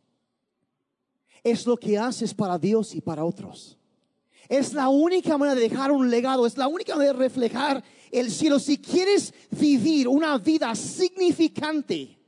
Es 1.42 1.66
lo 1.66 1.76
que 1.76 1.98
haces 1.98 2.32
para 2.32 2.58
Dios 2.58 2.94
y 2.94 3.00
para 3.00 3.24
otros. 3.24 3.76
Es 4.48 4.72
la 4.72 4.88
única 4.88 5.36
manera 5.36 5.56
de 5.56 5.68
dejar 5.68 5.90
un 5.90 6.08
legado, 6.08 6.46
es 6.46 6.56
la 6.56 6.68
única 6.68 6.94
manera 6.94 7.12
de 7.12 7.18
reflejar 7.18 7.82
el 8.12 8.30
cielo. 8.30 8.60
Si 8.60 8.78
quieres 8.78 9.34
vivir 9.50 10.06
una 10.06 10.38
vida 10.38 10.74
significante, 10.76 12.18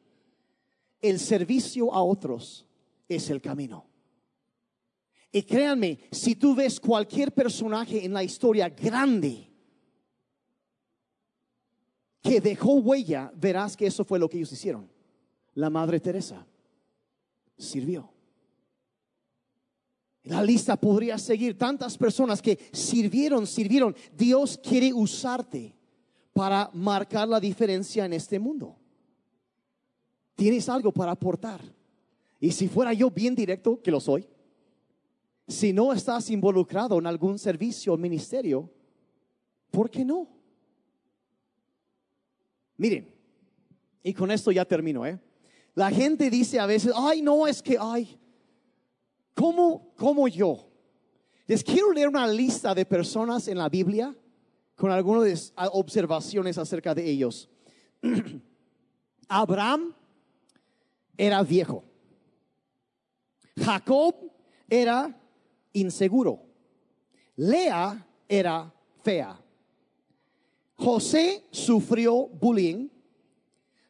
el 1.01 1.21
servicio 1.21 1.93
a 1.95 2.03
otros 2.03 2.67
es 3.09 3.31
el 3.31 3.41
camino. 3.41 3.94
Y 5.35 5.43
créanme, 5.43 5.99
si 6.13 6.37
tú 6.37 6.55
ves 6.55 6.79
cualquier 6.79 7.35
personaje 7.35 8.05
en 8.05 8.13
la 8.13 8.23
historia 8.23 8.69
grande 8.69 9.51
que 12.23 12.41
dejó 12.41 12.75
huella, 12.75 13.33
verás 13.35 13.77
que 13.77 13.89
eso 13.89 14.05
fue 14.05 14.21
lo 14.21 14.29
que 14.29 14.37
ellos 14.37 14.53
hicieron. 14.53 14.89
La 15.55 15.71
Madre 15.71 15.99
Teresa 15.99 16.47
sirvió. 17.59 18.13
La 20.23 20.41
lista 20.41 20.77
podría 20.77 21.19
seguir 21.19 21.59
tantas 21.59 21.99
personas 21.99 22.41
que 22.41 22.57
sirvieron, 22.73 23.49
sirvieron. 23.49 23.97
Dios 24.17 24.57
quiere 24.63 24.93
usarte 24.93 25.75
para 26.33 26.71
marcar 26.75 27.27
la 27.27 27.41
diferencia 27.41 28.05
en 28.05 28.13
este 28.13 28.39
mundo. 28.39 28.77
Tienes 30.37 30.69
algo 30.69 30.93
para 30.93 31.11
aportar. 31.11 31.61
Y 32.39 32.53
si 32.53 32.69
fuera 32.69 32.93
yo 32.93 33.11
bien 33.11 33.35
directo, 33.35 33.83
que 33.83 33.91
lo 33.91 33.99
soy, 33.99 34.29
si 35.47 35.73
no 35.73 35.93
estás 35.93 36.31
involucrado 36.31 36.99
en 36.99 37.07
algún 37.07 37.39
servicio 37.39 37.93
o 37.93 37.97
ministerio, 37.97 38.71
¿por 39.71 39.91
qué 39.91 40.05
no? 40.05 40.29
Miren, 42.77 43.13
y 44.03 44.13
con 44.13 44.31
esto 44.31 44.51
ya 44.51 44.65
termino, 44.65 45.07
¿eh? 45.07 45.19
La 45.75 45.91
gente 45.91 46.31
dice 46.31 46.61
a 46.61 46.67
veces, 46.67 46.93
ay, 46.95 47.21
no, 47.21 47.47
es 47.47 47.63
que, 47.63 47.77
ay, 47.81 48.19
¿cómo, 49.35 49.93
cómo 49.97 50.29
yo? 50.29 50.71
Les 51.47 51.63
quiero 51.63 51.93
leer 51.93 52.09
una 52.09 52.27
lista 52.27 52.75
de 52.75 52.87
personas 52.87 53.49
en 53.49 53.59
la 53.59 53.69
Biblia 53.69 54.17
con 54.77 54.91
algunas 54.91 55.53
observaciones 55.73 56.59
acerca 56.59 56.95
de 56.95 57.09
ellos. 57.09 57.51
Abraham 59.29 59.95
era 61.17 61.43
viejo. 61.43 61.85
Jacob 63.57 64.15
era 64.69 65.15
inseguro. 65.75 66.41
Lea 67.37 68.07
era 68.27 68.73
fea. 69.03 69.39
José 70.77 71.45
sufrió 71.51 72.27
bullying. 72.27 72.89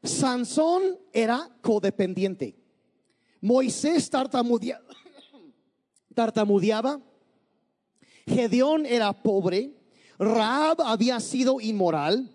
Sansón 0.03 0.99
era 1.13 1.49
codependiente. 1.63 2.57
Moisés 3.41 4.11
tartamudeaba. 4.11 4.85
tartamudeaba. 6.15 7.01
Gedeón 8.27 8.87
era 8.87 9.13
pobre. 9.13 9.73
Raab 10.19 10.81
había 10.83 11.21
sido 11.21 11.61
inmoral. 11.61 12.31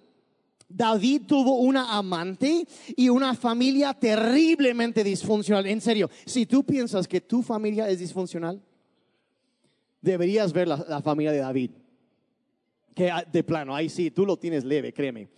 David 0.68 1.24
tuvo 1.26 1.58
una 1.58 1.98
amante 1.98 2.68
y 2.96 3.10
una 3.10 3.34
familia 3.34 3.94
terriblemente 3.94 5.04
disfuncional. 5.04 5.66
En 5.66 5.82
serio, 5.82 6.12
si 6.26 6.46
tú 6.46 6.64
piensas 6.64 7.08
que 7.08 7.22
tu 7.22 7.42
familia 7.42 7.90
es 7.90 7.98
disfuncional, 7.98 8.62
deberías 10.02 10.54
ver 10.54 10.68
la, 10.68 11.02
familia 11.02 11.32
de 11.32 11.40
David. 11.40 11.72
Que 12.96 13.12
ah, 13.12 13.24
de 13.30 13.44
plano, 13.44 13.76
ahí 13.76 13.90
sí, 13.90 14.12
tú 14.12 14.26
lo 14.26 14.38
tienes 14.38 14.64
leve, 14.64 14.94
créeme. 14.94 15.30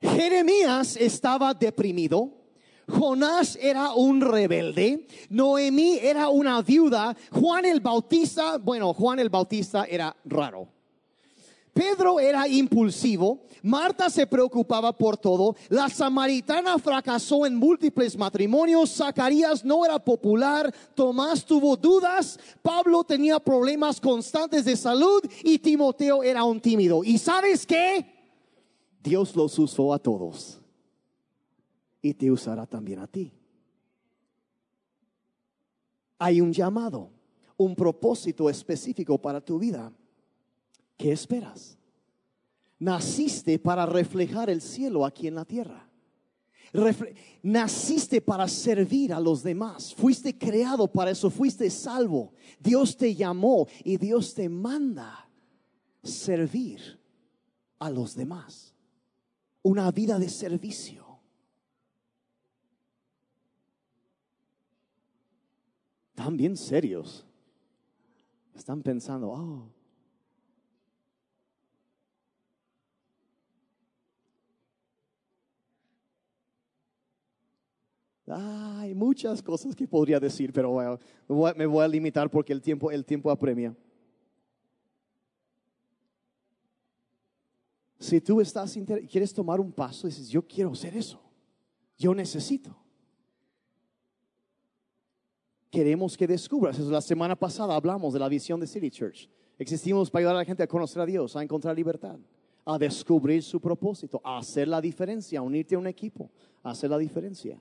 Jeremías 0.00 0.96
estaba 0.96 1.54
deprimido. 1.54 2.44
Jonás 2.86 3.56
era 3.62 3.94
un 3.94 4.20
rebelde, 4.20 5.06
Noemí 5.30 5.98
era 6.02 6.28
una 6.28 6.60
viuda, 6.60 7.16
Juan 7.30 7.64
el 7.64 7.80
Bautista, 7.80 8.58
bueno, 8.58 8.92
Juan 8.92 9.18
el 9.20 9.30
Bautista 9.30 9.86
era 9.86 10.14
raro. 10.26 10.68
Pedro 11.74 12.20
era 12.20 12.46
impulsivo, 12.46 13.40
Marta 13.62 14.08
se 14.08 14.28
preocupaba 14.28 14.96
por 14.96 15.16
todo, 15.16 15.56
la 15.68 15.88
samaritana 15.88 16.78
fracasó 16.78 17.44
en 17.46 17.56
múltiples 17.56 18.16
matrimonios, 18.16 18.94
Zacarías 18.94 19.64
no 19.64 19.84
era 19.84 19.98
popular, 19.98 20.72
Tomás 20.94 21.44
tuvo 21.44 21.76
dudas, 21.76 22.38
Pablo 22.62 23.02
tenía 23.02 23.40
problemas 23.40 24.00
constantes 24.00 24.64
de 24.64 24.76
salud 24.76 25.20
y 25.42 25.58
Timoteo 25.58 26.22
era 26.22 26.44
un 26.44 26.60
tímido. 26.60 27.02
¿Y 27.02 27.18
sabes 27.18 27.66
qué? 27.66 28.06
Dios 29.02 29.34
los 29.34 29.58
usó 29.58 29.92
a 29.92 29.98
todos 29.98 30.60
y 32.00 32.14
te 32.14 32.30
usará 32.30 32.66
también 32.66 33.00
a 33.00 33.08
ti. 33.08 33.32
Hay 36.18 36.40
un 36.40 36.52
llamado, 36.52 37.10
un 37.56 37.74
propósito 37.74 38.48
específico 38.48 39.18
para 39.18 39.40
tu 39.40 39.58
vida. 39.58 39.92
¿Qué 40.96 41.12
esperas? 41.12 41.78
Naciste 42.78 43.58
para 43.58 43.86
reflejar 43.86 44.50
el 44.50 44.60
cielo 44.60 45.04
aquí 45.04 45.26
en 45.26 45.34
la 45.34 45.44
tierra. 45.44 45.88
naciste 47.42 48.20
para 48.20 48.48
servir 48.48 49.12
a 49.12 49.20
los 49.20 49.42
demás. 49.42 49.94
Fuiste 49.94 50.36
creado 50.36 50.90
para 50.90 51.10
eso. 51.10 51.30
Fuiste 51.30 51.70
salvo. 51.70 52.32
Dios 52.60 52.96
te 52.96 53.14
llamó 53.14 53.66
y 53.84 53.96
Dios 53.96 54.34
te 54.34 54.48
manda 54.48 55.28
servir 56.02 57.00
a 57.78 57.90
los 57.90 58.14
demás. 58.14 58.74
Una 59.62 59.90
vida 59.90 60.18
de 60.18 60.28
servicio. 60.28 61.04
Están 66.10 66.36
bien 66.36 66.56
serios. 66.56 67.26
Están 68.54 68.82
pensando, 68.82 69.30
oh, 69.30 69.73
Hay 78.26 78.94
muchas 78.94 79.42
cosas 79.42 79.76
que 79.76 79.86
podría 79.86 80.18
decir, 80.18 80.52
pero 80.52 80.98
me 81.56 81.66
voy 81.66 81.84
a 81.84 81.88
limitar 81.88 82.30
porque 82.30 82.52
el 82.52 82.62
tiempo, 82.62 82.90
el 82.90 83.04
tiempo 83.04 83.30
apremia. 83.30 83.76
Si 87.98 88.20
tú 88.20 88.40
estás 88.40 88.78
quieres 89.10 89.32
tomar 89.32 89.60
un 89.60 89.72
paso, 89.72 90.06
dices, 90.06 90.28
yo 90.28 90.46
quiero 90.46 90.72
hacer 90.72 90.96
eso, 90.96 91.20
yo 91.98 92.14
necesito. 92.14 92.74
Queremos 95.70 96.16
que 96.16 96.26
descubras. 96.26 96.78
La 96.78 97.00
semana 97.00 97.34
pasada 97.36 97.74
hablamos 97.74 98.12
de 98.12 98.20
la 98.20 98.28
visión 98.28 98.60
de 98.60 98.66
City 98.66 98.90
Church. 98.90 99.28
Existimos 99.58 100.10
para 100.10 100.20
ayudar 100.20 100.36
a 100.36 100.38
la 100.38 100.44
gente 100.44 100.62
a 100.62 100.66
conocer 100.66 101.02
a 101.02 101.06
Dios, 101.06 101.36
a 101.36 101.42
encontrar 101.42 101.76
libertad, 101.76 102.18
a 102.64 102.78
descubrir 102.78 103.42
su 103.42 103.60
propósito, 103.60 104.20
a 104.24 104.38
hacer 104.38 104.68
la 104.68 104.80
diferencia, 104.80 105.40
a 105.40 105.42
unirte 105.42 105.74
a 105.74 105.78
un 105.78 105.86
equipo, 105.86 106.30
a 106.62 106.70
hacer 106.70 106.90
la 106.90 106.98
diferencia 106.98 107.58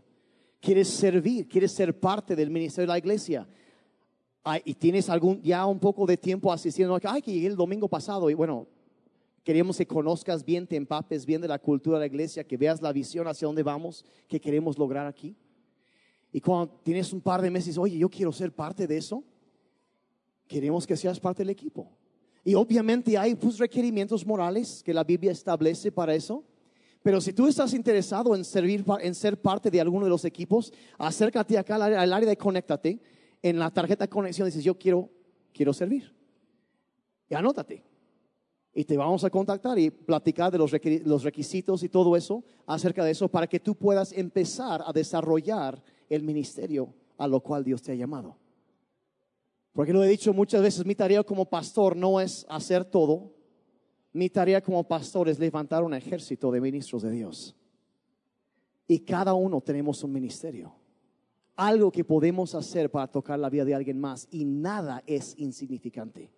quieres 0.64 0.88
servir, 0.88 1.46
quieres 1.50 1.74
ser 1.74 2.00
parte 2.00 2.38
del 2.38 2.50
ministerio 2.50 2.88
de 2.88 2.94
la 2.94 2.98
iglesia. 2.98 3.46
y 4.64 4.74
tienes 4.74 5.10
algún, 5.10 5.42
ya 5.42 5.66
un 5.66 5.80
poco 5.80 6.06
de 6.06 6.18
tiempo 6.18 6.52
asistiendo, 6.52 6.98
ay, 7.04 7.22
que 7.22 7.34
llegué 7.34 7.48
el 7.48 7.56
domingo 7.56 7.88
pasado 7.90 8.30
y 8.30 8.34
bueno, 8.34 8.68
queremos 9.44 9.78
que 9.78 9.86
conozcas 9.86 10.44
bien, 10.44 10.66
te 10.66 10.78
empapes 10.78 11.26
bien 11.26 11.42
de 11.42 11.50
la 11.50 11.60
cultura 11.60 11.98
de 11.98 12.04
la 12.04 12.08
iglesia, 12.08 12.46
que 12.46 12.56
veas 12.56 12.82
la 12.82 12.94
visión 12.94 13.28
hacia 13.28 13.46
dónde 13.46 13.62
vamos, 13.62 14.06
que 14.28 14.40
queremos 14.40 14.78
lograr 14.78 15.06
aquí. 15.06 15.36
Y 16.32 16.40
cuando 16.40 16.74
tienes 16.82 17.12
un 17.12 17.20
par 17.20 17.42
de 17.42 17.52
meses, 17.52 17.78
oye, 17.78 17.98
yo 17.98 18.10
quiero 18.10 18.32
ser 18.32 18.54
parte 18.54 18.88
de 18.88 18.98
eso, 18.98 19.24
queremos 20.48 20.88
que 20.88 20.96
seas 20.96 21.20
parte 21.20 21.44
del 21.44 21.50
equipo. 21.50 21.90
Y 22.46 22.56
obviamente 22.56 23.18
hay 23.18 23.36
pues, 23.36 23.58
requerimientos 23.58 24.26
morales 24.26 24.82
que 24.84 24.94
la 24.94 25.04
Biblia 25.04 25.32
establece 25.32 25.92
para 25.92 26.16
eso. 26.16 26.44
Pero 27.04 27.20
si 27.20 27.34
tú 27.34 27.48
estás 27.48 27.74
interesado 27.74 28.34
en 28.34 28.46
servir, 28.46 28.86
en 29.02 29.14
ser 29.14 29.40
parte 29.40 29.70
de 29.70 29.82
alguno 29.82 30.06
de 30.06 30.10
los 30.10 30.24
equipos, 30.24 30.72
acércate 30.98 31.58
acá 31.58 31.76
al 31.76 32.14
área, 32.14 32.30
de 32.30 32.38
conéctate. 32.38 33.02
En 33.42 33.60
la 33.60 33.70
tarjeta 33.70 34.06
de 34.06 34.10
conexión 34.10 34.46
dices, 34.46 34.64
yo 34.64 34.80
quiero, 34.80 35.10
quiero 35.54 35.74
servir. 35.74 36.16
Y 37.30 37.36
anótate. 37.36 37.84
Y 38.74 38.86
te 38.86 38.96
vamos 38.96 39.26
a 39.26 39.30
contactar 39.30 39.78
y 39.78 39.92
platicar 39.92 40.50
de 40.50 40.58
los 40.58 41.24
requisitos 41.24 41.84
y 41.84 41.90
todo 41.90 42.16
eso 42.16 42.42
acerca 42.66 43.04
de 43.04 43.12
eso 43.12 43.28
para 43.28 43.48
que 43.48 43.60
tú 43.60 43.76
puedas 43.76 44.14
empezar 44.14 44.82
a 44.86 44.94
desarrollar 44.94 45.84
el 46.10 46.24
ministerio 46.24 46.94
a 47.18 47.28
lo 47.28 47.42
cual 47.42 47.66
Dios 47.66 47.82
te 47.82 47.92
ha 47.92 47.96
llamado. 47.96 48.38
Porque 49.74 49.92
lo 49.92 50.04
he 50.04 50.08
dicho 50.08 50.34
muchas 50.34 50.62
veces, 50.62 50.86
mi 50.86 50.96
tarea 50.96 51.24
como 51.24 51.46
pastor 51.46 51.98
no 51.98 52.22
es 52.22 52.46
hacer 52.48 52.86
todo, 52.86 53.34
mi 54.14 54.30
tarea 54.30 54.62
como 54.62 54.88
pastor 54.88 55.28
es 55.28 55.40
levantar 55.40 55.84
un 55.84 55.94
ejército 55.94 56.52
de 56.52 56.62
ministros 56.62 57.02
de 57.02 57.12
Dios. 57.12 57.56
Y 58.88 59.00
cada 59.00 59.34
uno 59.34 59.60
tenemos 59.60 60.04
un 60.04 60.14
ministerio. 60.14 60.74
Algo 61.56 61.92
que 61.92 62.04
podemos 62.04 62.54
hacer 62.54 62.92
para 62.92 63.08
tocar 63.08 63.40
la 63.40 63.50
vida 63.50 63.66
de 63.66 63.74
alguien 63.74 64.00
más. 64.00 64.28
Y 64.30 64.46
nada 64.46 65.04
es 65.08 65.34
insignificante. 65.38 66.32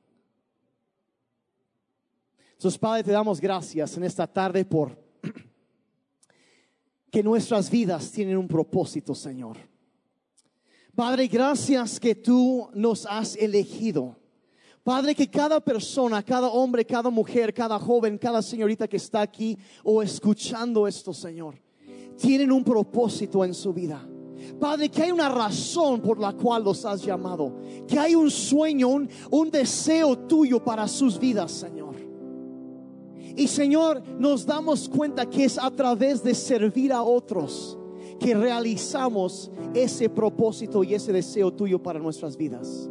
Entonces, 2.53 2.79
Padre, 2.79 3.03
te 3.03 3.11
damos 3.11 3.41
gracias 3.41 3.97
en 3.97 4.05
esta 4.05 4.25
tarde 4.25 4.63
por 4.63 4.97
que 7.11 7.21
nuestras 7.21 7.69
vidas 7.69 8.09
tienen 8.11 8.37
un 8.37 8.47
propósito, 8.47 9.13
Señor. 9.13 9.57
Padre, 10.95 11.27
gracias 11.27 11.99
que 11.99 12.15
tú 12.15 12.69
nos 12.73 13.05
has 13.05 13.35
elegido 13.35 14.15
Padre, 14.85 15.15
que 15.15 15.27
cada 15.27 15.59
persona, 15.59 16.21
cada 16.21 16.47
hombre, 16.47 16.85
cada 16.85 17.09
mujer, 17.09 17.51
cada 17.51 17.79
joven, 17.79 18.19
cada 18.19 18.39
señorita 18.43 18.87
que 18.87 18.97
está 18.97 19.21
aquí 19.21 19.57
o 19.83 20.03
escuchando 20.03 20.87
esto, 20.87 21.11
Señor, 21.11 21.55
tienen 22.15 22.51
un 22.51 22.63
propósito 22.63 23.43
en 23.43 23.55
su 23.55 23.73
vida. 23.73 24.07
Padre, 24.59 24.89
que 24.89 25.01
hay 25.01 25.11
una 25.11 25.27
razón 25.27 26.01
por 26.01 26.19
la 26.19 26.33
cual 26.33 26.63
los 26.63 26.85
has 26.85 27.01
llamado. 27.01 27.57
Que 27.87 27.97
hay 27.97 28.13
un 28.13 28.29
sueño, 28.29 28.89
un, 28.89 29.09
un 29.31 29.49
deseo 29.49 30.19
tuyo 30.19 30.63
para 30.63 30.87
sus 30.87 31.17
vidas, 31.17 31.51
Señor. 31.51 31.95
Y 33.35 33.47
Señor, 33.47 34.03
nos 34.19 34.45
damos 34.45 34.87
cuenta 34.87 35.27
que 35.27 35.45
es 35.45 35.57
a 35.57 35.71
través 35.71 36.21
de 36.21 36.35
servir 36.35 36.93
a 36.93 37.01
otros 37.01 37.75
que 38.19 38.35
realizamos 38.35 39.49
ese 39.73 40.09
propósito 40.09 40.83
y 40.83 40.93
ese 40.93 41.11
deseo 41.11 41.51
tuyo 41.51 41.81
para 41.81 41.97
nuestras 41.97 42.37
vidas. 42.37 42.87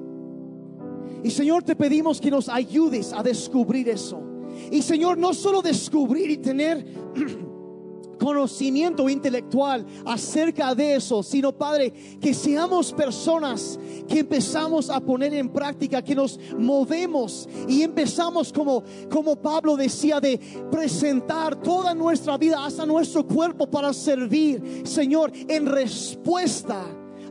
Y 1.24 1.30
Señor, 1.30 1.62
te 1.62 1.74
pedimos 1.74 2.20
que 2.20 2.30
nos 2.30 2.50
ayudes 2.50 3.12
a 3.14 3.22
descubrir 3.22 3.88
eso. 3.88 4.22
Y 4.70 4.82
Señor, 4.82 5.16
no 5.16 5.32
solo 5.32 5.62
descubrir 5.62 6.30
y 6.30 6.36
tener 6.36 6.84
conocimiento 8.18 9.08
intelectual 9.08 9.86
acerca 10.04 10.74
de 10.74 10.96
eso, 10.96 11.22
sino 11.22 11.50
Padre, 11.56 11.92
que 12.20 12.34
seamos 12.34 12.92
personas 12.92 13.80
que 14.06 14.20
empezamos 14.20 14.90
a 14.90 15.00
poner 15.00 15.32
en 15.32 15.48
práctica, 15.48 16.02
que 16.02 16.14
nos 16.14 16.38
movemos 16.58 17.48
y 17.68 17.82
empezamos 17.82 18.52
como, 18.52 18.84
como 19.10 19.34
Pablo 19.34 19.76
decía, 19.76 20.20
de 20.20 20.38
presentar 20.70 21.56
toda 21.62 21.94
nuestra 21.94 22.36
vida 22.36 22.64
hasta 22.64 22.84
nuestro 22.84 23.26
cuerpo 23.26 23.66
para 23.66 23.94
servir, 23.94 24.82
Señor, 24.84 25.32
en 25.48 25.64
respuesta 25.64 26.84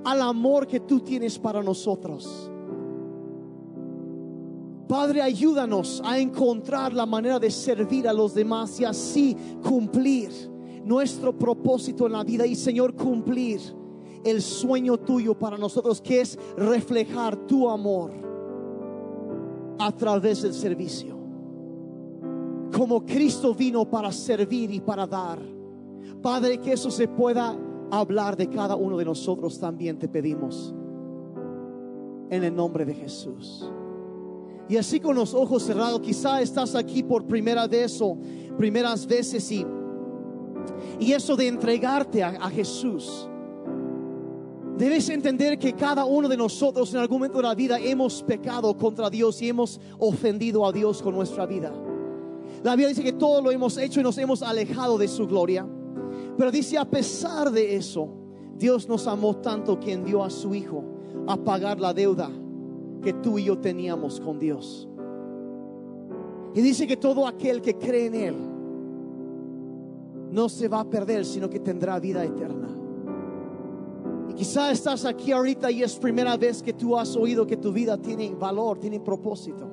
al 0.04 0.22
amor 0.22 0.66
que 0.66 0.80
tú 0.80 1.00
tienes 1.00 1.38
para 1.38 1.62
nosotros. 1.62 2.50
Padre, 4.88 5.22
ayúdanos 5.22 6.02
a 6.04 6.20
encontrar 6.20 6.94
la 6.94 7.06
manera 7.06 7.40
de 7.40 7.50
servir 7.50 8.08
a 8.08 8.14
los 8.14 8.34
demás 8.34 8.80
y 8.80 8.86
así 8.86 9.36
cumplir 9.64 10.32
nuestro 10.84 11.38
propósito 11.38 12.06
en 12.06 12.14
la 12.14 12.24
vida 12.24 12.46
y 12.46 12.56
Señor 12.56 12.94
cumplir 12.96 13.62
el 14.24 14.42
sueño 14.42 14.98
tuyo 14.98 15.38
para 15.38 15.58
nosotros 15.58 16.02
que 16.02 16.22
es 16.22 16.38
reflejar 16.58 17.36
tu 17.48 17.70
amor 17.70 18.12
a 19.80 19.92
través 19.92 20.42
del 20.42 20.54
servicio. 20.54 21.14
como 22.76 23.06
Cristo 23.06 23.54
vino 23.54 23.88
para 23.88 24.12
servir 24.12 24.72
y 24.72 24.80
para 24.82 25.06
dar. 25.06 25.40
Padre, 26.24 26.58
que 26.58 26.74
eso 26.74 26.90
se 26.90 27.08
pueda 27.08 27.56
hablar 27.92 28.36
de 28.36 28.50
cada 28.50 28.76
uno 28.76 28.98
de 28.98 29.06
nosotros 29.06 29.60
también 29.60 30.00
te 30.00 30.08
pedimos. 30.08 30.74
En 32.32 32.44
el 32.44 32.56
nombre 32.56 32.84
de 32.84 32.96
Jesús. 32.96 33.72
Y 34.70 34.78
así 34.78 35.00
con 35.00 35.16
los 35.16 35.34
ojos 35.34 35.64
cerrados, 35.64 36.00
quizá 36.02 36.42
estás 36.42 36.76
aquí 36.76 37.04
por 37.04 37.26
primera 37.26 37.68
vez 37.68 38.00
o 38.02 38.18
primeras 38.58 39.06
veces 39.06 39.52
y, 39.52 39.66
y 41.00 41.12
eso 41.12 41.36
de 41.36 41.48
entregarte 41.48 42.24
a, 42.24 42.30
a 42.30 42.50
Jesús. 42.50 43.28
Debes 44.78 45.10
entender 45.10 45.60
que 45.60 45.74
cada 45.74 46.06
uno 46.06 46.28
de 46.28 46.38
nosotros 46.38 46.92
en 46.94 47.00
algún 47.00 47.20
momento 47.20 47.38
de 47.38 47.44
la 47.44 47.54
vida 47.54 47.80
hemos 47.80 48.24
pecado 48.24 48.76
contra 48.76 49.10
Dios 49.10 49.42
y 49.42 49.50
hemos 49.50 49.80
ofendido 50.00 50.66
a 50.66 50.72
Dios 50.72 51.02
con 51.02 51.14
nuestra 51.14 51.46
vida. 51.46 51.72
La 52.64 52.72
Biblia 52.72 52.88
dice 52.88 53.04
que 53.04 53.14
todo 53.14 53.42
lo 53.42 53.52
hemos 53.52 53.78
hecho 53.78 54.00
y 54.00 54.04
nos 54.04 54.18
hemos 54.18 54.42
alejado 54.42 54.98
de 54.98 55.08
su 55.08 55.28
gloria. 55.28 55.68
Pero 56.38 56.50
dice, 56.50 56.78
a 56.78 56.86
pesar 56.86 57.52
de 57.52 57.76
eso, 57.76 58.10
Dios 58.56 58.88
nos 58.88 59.06
amó 59.06 59.36
tanto 59.36 59.80
que 59.80 59.92
envió 59.92 60.24
a 60.24 60.30
su 60.30 60.56
Hijo 60.56 60.84
a 61.28 61.38
pagar 61.38 61.80
la 61.80 61.94
deuda 61.94 62.32
que 63.04 63.14
tú 63.14 63.38
y 63.38 63.44
yo 63.44 63.58
teníamos 63.60 64.20
con 64.20 64.40
Dios. 64.40 64.88
Y 66.56 66.62
dice 66.62 66.88
que 66.88 66.98
todo 66.98 67.28
aquel 67.28 67.62
que 67.62 67.76
cree 67.78 68.06
en 68.08 68.16
Él 68.16 68.36
no 70.32 70.50
se 70.50 70.68
va 70.68 70.80
a 70.80 70.90
perder, 70.90 71.26
sino 71.26 71.50
que 71.50 71.60
tendrá 71.60 72.00
vida 72.00 72.24
eterna. 72.24 72.70
Y 74.30 74.34
quizá 74.34 74.72
estás 74.72 75.06
aquí 75.06 75.32
ahorita 75.32 75.70
y 75.70 75.84
es 75.84 75.96
primera 75.96 76.38
vez 76.38 76.64
que 76.64 76.74
tú 76.74 76.98
has 76.98 77.16
oído 77.16 77.46
que 77.46 77.58
tu 77.58 77.72
vida 77.72 77.98
tiene 77.98 78.34
valor, 78.34 78.80
tiene 78.80 79.00
propósito. 79.00 79.70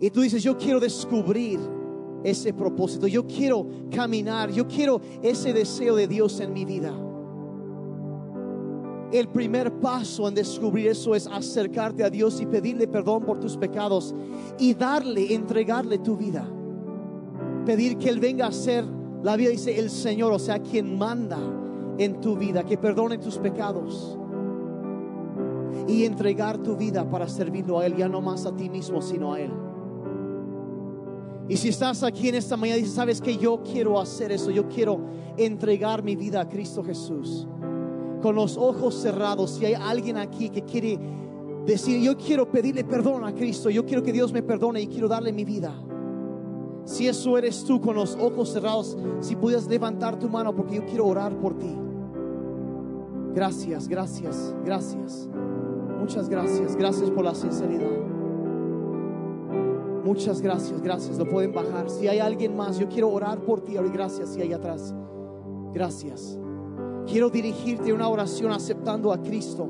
Y 0.00 0.10
tú 0.10 0.20
dices, 0.20 0.42
yo 0.42 0.56
quiero 0.56 0.80
descubrir 0.80 1.58
ese 2.22 2.52
propósito, 2.52 3.06
yo 3.06 3.26
quiero 3.26 3.66
caminar, 3.90 4.50
yo 4.50 4.66
quiero 4.66 5.00
ese 5.22 5.52
deseo 5.52 5.94
de 5.94 6.08
Dios 6.08 6.40
en 6.40 6.52
mi 6.52 6.64
vida. 6.64 6.92
El 9.12 9.28
primer 9.28 9.72
paso 9.78 10.26
en 10.26 10.34
descubrir 10.34 10.88
eso 10.88 11.14
es 11.14 11.26
acercarte 11.26 12.02
a 12.02 12.10
Dios 12.10 12.40
y 12.40 12.46
pedirle 12.46 12.88
perdón 12.88 13.24
por 13.24 13.38
tus 13.38 13.56
pecados 13.56 14.14
y 14.58 14.74
darle, 14.74 15.32
entregarle 15.32 15.98
tu 15.98 16.16
vida. 16.16 16.48
Pedir 17.64 17.98
que 17.98 18.08
Él 18.08 18.18
venga 18.18 18.46
a 18.46 18.52
ser, 18.52 18.84
la 19.22 19.36
vida 19.36 19.50
dice, 19.50 19.78
el 19.78 19.90
Señor, 19.90 20.32
o 20.32 20.38
sea, 20.38 20.60
quien 20.60 20.98
manda 20.98 21.38
en 21.98 22.20
tu 22.20 22.36
vida, 22.36 22.64
que 22.64 22.76
perdone 22.76 23.18
tus 23.18 23.38
pecados 23.38 24.18
y 25.88 26.04
entregar 26.04 26.58
tu 26.58 26.76
vida 26.76 27.08
para 27.08 27.28
servirlo 27.28 27.78
a 27.78 27.86
Él, 27.86 27.96
ya 27.96 28.08
no 28.08 28.20
más 28.20 28.44
a 28.44 28.54
ti 28.56 28.68
mismo, 28.68 29.00
sino 29.00 29.34
a 29.34 29.40
Él. 29.40 29.52
Y 31.48 31.56
si 31.56 31.68
estás 31.68 32.02
aquí 32.02 32.28
en 32.28 32.34
esta 32.34 32.56
mañana 32.56 32.78
y 32.78 32.82
dices, 32.82 32.96
sabes 32.96 33.20
que 33.20 33.36
yo 33.36 33.62
quiero 33.62 34.00
hacer 34.00 34.32
eso, 34.32 34.50
yo 34.50 34.68
quiero 34.68 34.98
entregar 35.36 36.02
mi 36.02 36.16
vida 36.16 36.40
a 36.40 36.48
Cristo 36.48 36.82
Jesús. 36.82 37.46
Con 38.22 38.34
los 38.34 38.56
ojos 38.56 38.94
cerrados, 38.94 39.50
si 39.52 39.66
hay 39.66 39.74
alguien 39.74 40.16
aquí 40.16 40.48
que 40.48 40.62
quiere 40.62 40.98
decir, 41.66 42.00
yo 42.00 42.16
quiero 42.16 42.50
pedirle 42.50 42.84
perdón 42.84 43.24
a 43.24 43.34
Cristo, 43.34 43.70
yo 43.70 43.84
quiero 43.84 44.02
que 44.02 44.12
Dios 44.12 44.32
me 44.32 44.42
perdone 44.42 44.80
y 44.80 44.86
quiero 44.86 45.08
darle 45.08 45.32
mi 45.32 45.44
vida. 45.44 45.74
Si 46.84 47.08
eso 47.08 47.36
eres 47.36 47.64
tú 47.64 47.80
con 47.80 47.96
los 47.96 48.16
ojos 48.16 48.50
cerrados, 48.50 48.96
si 49.20 49.34
pudieras 49.34 49.66
levantar 49.66 50.18
tu 50.18 50.28
mano 50.28 50.54
porque 50.54 50.76
yo 50.76 50.86
quiero 50.86 51.06
orar 51.06 51.36
por 51.38 51.58
ti. 51.58 51.76
Gracias, 53.34 53.88
gracias, 53.88 54.54
gracias. 54.64 55.28
Muchas 55.98 56.28
gracias, 56.28 56.76
gracias 56.76 57.10
por 57.10 57.24
la 57.24 57.34
sinceridad. 57.34 57.90
Muchas 60.04 60.40
gracias, 60.40 60.80
gracias. 60.80 61.18
Lo 61.18 61.28
pueden 61.28 61.52
bajar. 61.52 61.90
Si 61.90 62.06
hay 62.06 62.20
alguien 62.20 62.56
más, 62.56 62.78
yo 62.78 62.88
quiero 62.88 63.10
orar 63.10 63.40
por 63.40 63.60
ti. 63.60 63.74
Gracias. 63.92 64.28
Si 64.28 64.40
hay 64.40 64.52
atrás, 64.52 64.94
gracias. 65.74 66.38
Quiero 67.06 67.30
dirigirte 67.30 67.92
una 67.92 68.08
oración 68.08 68.52
aceptando 68.52 69.12
a 69.12 69.22
Cristo 69.22 69.68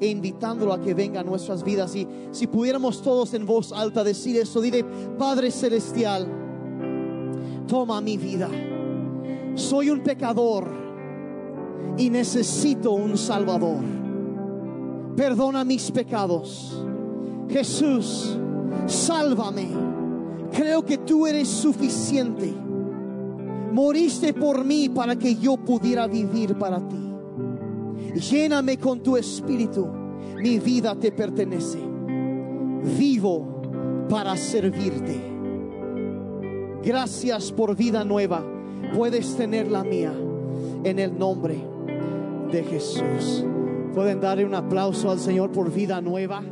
e 0.00 0.08
invitándolo 0.08 0.72
a 0.72 0.80
que 0.80 0.94
venga 0.94 1.20
a 1.20 1.24
nuestras 1.24 1.62
vidas. 1.62 1.94
Y 1.96 2.06
si 2.30 2.46
pudiéramos 2.46 3.02
todos 3.02 3.32
en 3.34 3.46
voz 3.46 3.72
alta 3.72 4.04
decir 4.04 4.36
eso, 4.36 4.60
dile, 4.60 4.84
Padre 5.18 5.50
Celestial, 5.50 6.26
toma 7.66 8.00
mi 8.00 8.16
vida. 8.16 8.48
Soy 9.54 9.90
un 9.90 10.02
pecador 10.02 10.68
y 11.96 12.10
necesito 12.10 12.92
un 12.92 13.16
Salvador. 13.16 13.82
Perdona 15.16 15.64
mis 15.64 15.90
pecados. 15.90 16.84
Jesús 17.48 18.36
sálvame. 18.86 19.68
Creo 20.52 20.84
que 20.84 20.98
tú 20.98 21.26
eres 21.26 21.48
suficiente. 21.48 22.52
Moriste 23.74 24.32
por 24.32 24.64
mí 24.64 24.88
para 24.88 25.16
que 25.16 25.34
yo 25.34 25.56
pudiera 25.56 26.06
vivir 26.06 26.54
para 26.54 26.78
ti. 26.78 27.12
Lléname 28.30 28.78
con 28.78 29.02
tu 29.02 29.16
espíritu. 29.16 29.88
Mi 30.36 30.60
vida 30.60 30.94
te 30.94 31.10
pertenece. 31.10 31.80
Vivo 32.96 34.06
para 34.08 34.36
servirte. 34.36 35.20
Gracias 36.84 37.50
por 37.50 37.74
vida 37.74 38.04
nueva. 38.04 38.46
Puedes 38.94 39.34
tener 39.34 39.68
la 39.68 39.82
mía 39.82 40.14
en 40.84 41.00
el 41.00 41.18
nombre 41.18 41.56
de 42.52 42.62
Jesús. 42.62 43.44
Pueden 43.92 44.20
darle 44.20 44.44
un 44.44 44.54
aplauso 44.54 45.10
al 45.10 45.18
Señor 45.18 45.50
por 45.50 45.72
vida 45.72 46.00
nueva. 46.00 46.44